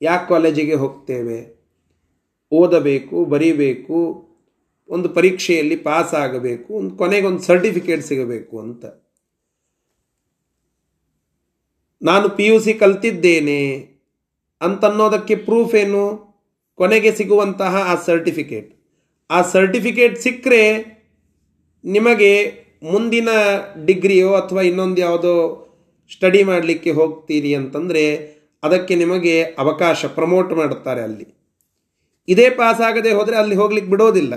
[0.02, 1.38] ಯಾಕೆ ಕಾಲೇಜಿಗೆ ಹೋಗ್ತೇವೆ?
[2.52, 4.00] ಓದಬೇಕು, ಬರೀಬೇಕು,
[4.90, 8.86] ಒಂದು ಪರೀಕ್ಷೆಯಲ್ಲಿ ಪಾಸ್ ಆಗಬೇಕು, ಒಂದು ಕೊನೆಗೊಂದು ಸರ್ಟಿಫಿಕೇಟ್ ಸಿಗಬೇಕು ಅಂತ.
[12.02, 13.62] ನಾನು ಪಿ ಯು ಸಿ ಕಲ್ತಿದ್ದೇನೆ
[14.62, 16.04] ಅಂತನ್ನೋದಕ್ಕೆ ಪ್ರೂಫ್ ಏನು?
[16.76, 18.70] ಕೊನೆಗೆ ಸಿಗುವಂತಹ ಆ ಸರ್ಟಿಫಿಕೇಟ್
[19.30, 20.62] ಆ ಸರ್ಟಿಫಿಕೇಟ್ ಸಿಕ್ಕರೆ
[21.86, 22.32] ನಿಮಗೆ
[22.84, 23.30] ಮುಂದಿನ
[23.86, 25.34] ಡಿಗ್ರಿಯೋ ಅಥವಾ ಇನ್ನೊಂದು ಯಾವುದೋ
[26.14, 28.04] ಸ್ಟಡಿ ಮಾಡಲಿಕ್ಕೆ ಹೋಗ್ತೀರಿ ಅಂತಂದರೆ
[28.64, 31.28] ಅದಕ್ಕೆ ನಿಮಗೆ ಅವಕಾಶ ಪ್ರಮೋಟ್ ಮಾಡುತ್ತಾರೆ ಅಲ್ಲಿ.
[32.28, 34.34] ಇದೇ ಪಾಸ್ ಆಗದೆ ಹೋದರೆ ಅಲ್ಲಿ ಹೋಗ್ಲಿಕ್ಕೆ ಬಿಡೋದಿಲ್ಲ.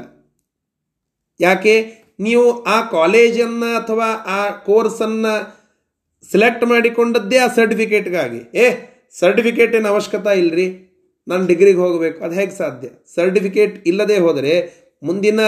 [1.40, 1.74] ಯಾಕೆ?
[2.20, 5.61] ನೀವು ಆ ಕಾಲೇಜನ್ನು ಅಥವಾ ಆ ಕೋರ್ಸನ್ನು
[6.30, 8.66] ಸೆಲೆಕ್ಟ್ ಮಾಡಿಕೊಂಡದ್ದೇ ಆ ಸರ್ಟಿಫಿಕೇಟ್ಗಾಗಿ ಏ
[9.20, 10.66] ಸರ್ಟಿಫಿಕೇಟ್ ಏನು ಅವಶ್ಯಕತೆ ಇಲ್ಲರಿ
[11.28, 12.18] ನಾನು ಡಿಗ್ರಿಗೆ ಹೋಗಬೇಕು.
[12.24, 12.88] ಅದು ಹೇಗೆ ಸಾಧ್ಯ?
[13.14, 14.54] ಸರ್ಟಿಫಿಕೇಟ್ ಇಲ್ಲದೆ ಹೋದರೆ
[15.02, 15.40] ಮುಂದಿನ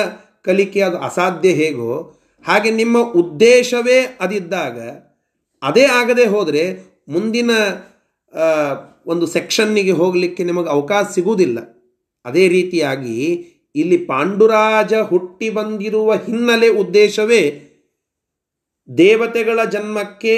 [0.43, 1.91] ಕಲಿಕೆ ಅದು ಅಸಾಧ್ಯ ಹೇಗೋ,
[2.47, 4.79] ಹಾಗೆ ನಿಮ್ಮ ಉದ್ದೇಶವೇ ಅದಿದ್ದಾಗ,
[5.63, 6.65] ಅದೇ ಆಗದೆ ಹೋದರೆ
[7.09, 7.51] ಮುಂದಿನ
[9.07, 11.59] ಒಂದು ಸೆಕ್ಷನ್ನಿಗೆ ಹೋಗಲಿಕ್ಕೆ ನಿಮಗೆ ಅವಕಾಶ ಸಿಗುವುದಿಲ್ಲ.
[12.25, 13.19] ಅದೇ ರೀತಿಯಾಗಿ
[13.75, 17.43] ಇಲ್ಲಿ ಪಾಂಡುರಾಜ ಹುಟ್ಟಿ ಬಂದಿರುವ ಹಿನ್ನೆಲೆ ಉದ್ದೇಶವೇ
[18.89, 20.35] ದೇವತೆಗಳ ಜನ್ಮಕ್ಕೆ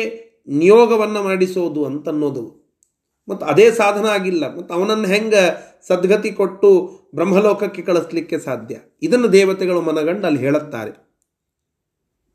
[0.49, 2.67] ನಿಯೋಗವನ್ನು ಮಾಡಿಸೋದು ಅಂತನ್ನೋದು.
[3.29, 4.57] ಮತ್ತು ಅದೇ ಸಾಧನ ಆಗಿಲ್ಲ.
[4.57, 8.77] ಮತ್ತು ಅವನನ್ನು ಹೆಂಗೆ ಸದ್ಗತಿ ಕೊಟ್ಟು ಬ್ರಹ್ಮಲೋಕಕ್ಕೆ ಕಳಿಸ್ಲಿಕ್ಕೆ ಸಾಧ್ಯ?
[9.03, 11.07] ಇದನ್ನು ದೇವತೆಗಳು ಮನಗಂಡು ಅಲ್ಲಿ ಹೇಳುತ್ತಾರೆ.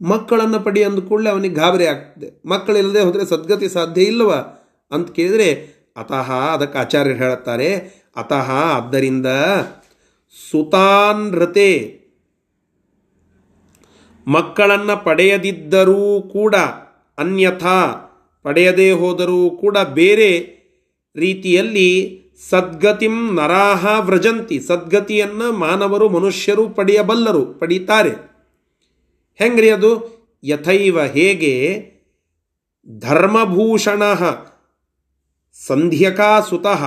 [0.05, 2.47] ಮಕ್ಕಳನ್ನು ಪಡಿ ಅಂದ ಕೂಡಲೇ ಅವನಿಗೆ ಗಾಬರಿ ಆಗ್ತದೆ.
[2.47, 4.55] ಮಕ್ಕಳಿಲ್ಲದೆ ಹೋದರೆ ಸದ್ಗತಿ ಸಾಧ್ಯ ಇಲ್ಲವ
[4.91, 7.75] ಅಂತ ಕೇಳಿದರೆ, ಅತಃ ಅದಕ್ಕೆ ಆಚಾರ್ಯರು ಹೇಳುತ್ತಾರೆ,
[8.15, 9.25] ಅತಃ ಆದ್ದರಿಂದ
[10.51, 12.01] ಸುತಾನ್ರತೆ
[14.27, 16.55] ಮಕ್ಕಳನ್ನು ಪಡೆಯದಿದ್ದರೂ ಕೂಡ
[17.21, 17.77] ಅನ್ಯಥಾ
[18.43, 20.29] ಪಡೆಯದೇ ಹೋದರೂ ಕೂಡ ಬೇರೆ
[21.15, 21.87] ರೀತಿಯಲ್ಲಿ
[22.49, 24.59] ಸದ್ಗತಿಂ ನರಾಹ ವ್ರಜಂತಿ.
[24.59, 28.13] ಸದ್ಗತಿಯನ್ನು ಮಾನವರು, ಮನುಷ್ಯರು ಪಡೆಯಬಲ್ಲರು, ಪಡೀತಾರೆ.
[29.35, 29.91] ಹೆಂಗ್ರಿ ಅದು?
[30.43, 31.53] ಯಥೈವ ಹೇಗೆ?
[32.99, 34.01] ಧರ್ಮಭೂಷಣ,
[35.67, 36.81] ಸಂಧ್ಯಕಾಸುತಃ,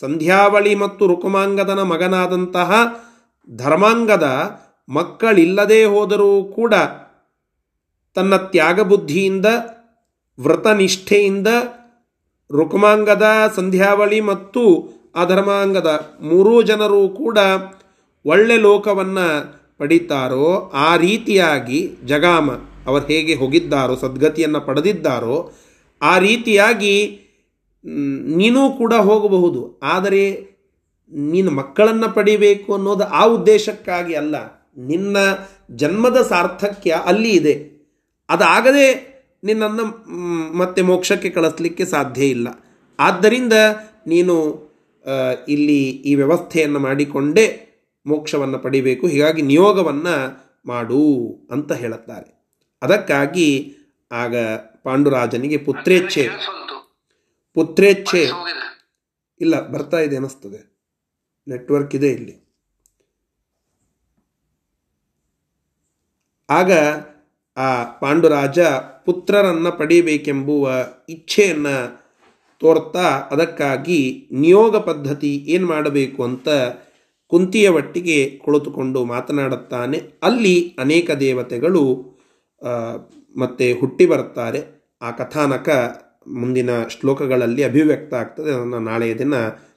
[0.00, 2.70] ಸಂಧ್ಯಾವಳಿ ಮತ್ತು ರುಕುಮಾಂಗದನ ಮಗನಾದಂತಹ
[3.50, 4.26] ಧರ್ಮಾಂಗದ
[4.88, 6.74] ಮಕ್ಕಳಿಲ್ಲದೇ ಹೋದರೂ ಕೂಡ
[8.18, 9.46] ತನ್ನ ತ್ಯಾಗಬುದ್ಧಿಯಿಂದ,
[10.38, 11.46] ವ್ರತನಿಷ್ಠೆಯಿಂದ
[12.52, 17.38] ರುಕ್ಮಾಂಗದ ಸಂಧ್ಯಾವಳಿ ಮತ್ತು ಅಧರ್ಮಾಂಗದ ಮೂರೂ ಜನರು ಕೂಡ
[18.26, 22.50] ಒಳ್ಳೆ ಲೋಕವನ್ನು ಪಡಿತಾರೋ, ಆ ರೀತಿಯಾಗಿ ಜಗಾಮ
[22.86, 25.52] ಅವರು ಹೇಗೆ ಹೋಗಿದ್ದಾರೋ, ಸದ್ಗತಿಯನ್ನು ಪಡೆದಿದ್ದಾರೋ,
[26.02, 27.20] ಆ ರೀತಿಯಾಗಿ
[28.26, 29.80] ನೀನೂ ಕೂಡ ಹೋಗಬಹುದು.
[29.82, 30.30] ಆದರೆ
[31.12, 34.36] ನೀನು ಮಕ್ಕಳನ್ನು ಪಡಿಬೇಕು ಅನ್ನೋದು ಆ ಉದ್ದೇಶಕ್ಕಾಗಿ ಅಲ್ಲ.
[34.76, 35.16] ನಿನ್ನ
[35.70, 37.77] ಜನ್ಮದ ಸಾರ್ಥಕ್ಯ ಅಲ್ಲಿ ಇದೆ.
[38.28, 38.86] ಅದಾಗದೆ
[39.44, 39.84] ನಿನ್ನನ್ನು
[40.56, 42.48] ಮತ್ತೆ ಮೋಕ್ಷಕ್ಕೆ ಕಳಿಸ್ಲಿಕ್ಕೆ ಸಾಧ್ಯ ಇಲ್ಲ.
[42.98, 43.52] ಆದ್ದರಿಂದ
[44.06, 44.34] ನೀನು
[45.48, 47.46] ಇಲ್ಲಿ ಈ ವ್ಯವಸ್ಥೆಯನ್ನು ಮಾಡಿಕೊಂಡೇ
[48.06, 50.14] ಮೋಕ್ಷವನ್ನು ಪಡಿಬೇಕು ಹೀಗಾಗಿ ನಿಯೋಗವನ್ನು
[50.66, 51.02] ಮಾಡು
[51.50, 52.28] ಅಂತ ಹೇಳುತ್ತಾರೆ.
[52.82, 53.76] ಅದಕ್ಕಾಗಿ
[54.12, 54.36] ಆಗ
[54.84, 56.28] ಪಾಂಡುರಾಜನಿಗೆ ಪುತ್ರೇಚ್ಛೆ.
[57.54, 58.22] ಪುತ್ರೇಚ್ಛೆ.
[59.40, 60.60] ಇಲ್ಲ ಬರ್ತಾ ಇದೆ ಅನಿಸ್ತದೆ
[61.48, 62.34] ನೆಟ್ವರ್ಕ್ ಇದೆ ಇಲ್ಲಿ.
[66.50, 66.72] ಆಗ
[67.58, 68.58] ಆ ಪಾಂಡುರಾಜ
[69.06, 70.72] ಪುತ್ರರನ್ನು ಪಡೆಯಬೇಕೆಂಬುವ
[71.08, 71.76] ಇಚ್ಛೆಯನ್ನು
[72.60, 76.48] ತೋರ್ತಾ ಅದಕ್ಕಾಗಿ ನಿಯೋಗ ಪದ್ಧತಿ ಏನು ಮಾಡಬೇಕು ಅಂತ
[77.26, 79.98] ಕುಂತಿಯ ಒಟ್ಟಿಗೆ ಕುಳಿತುಕೊಂಡು ಮಾತನಾಡುತ್ತಾನೆ.
[80.22, 81.84] ಅಲ್ಲಿ ಅನೇಕ ದೇವತೆಗಳು
[83.36, 84.60] ಮತ್ತೆ ಹುಟ್ಟಿ ಬರ್ತಾರೆ
[85.02, 85.68] ಆ ಕಥಾನಕ
[86.26, 88.50] ಮುಂದಿನ ಶ್ಲೋಕಗಳಲ್ಲಿ ಅಭಿವ್ಯಕ್ತ ಆಗ್ತದೆ.
[88.54, 89.34] ಅದನ್ನು ನಾಳೆಯ ದಿನ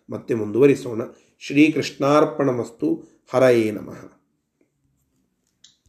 [0.09, 1.01] ಮತ್ತೆ ಮುಂದುವರಿಸೋಣ.
[1.39, 2.87] ಶ್ರೀಕೃಷ್ಣಾರ್ಪಣ ಮಸ್ತು
[3.33, 4.20] ಹರಯೇ ನಮಃ.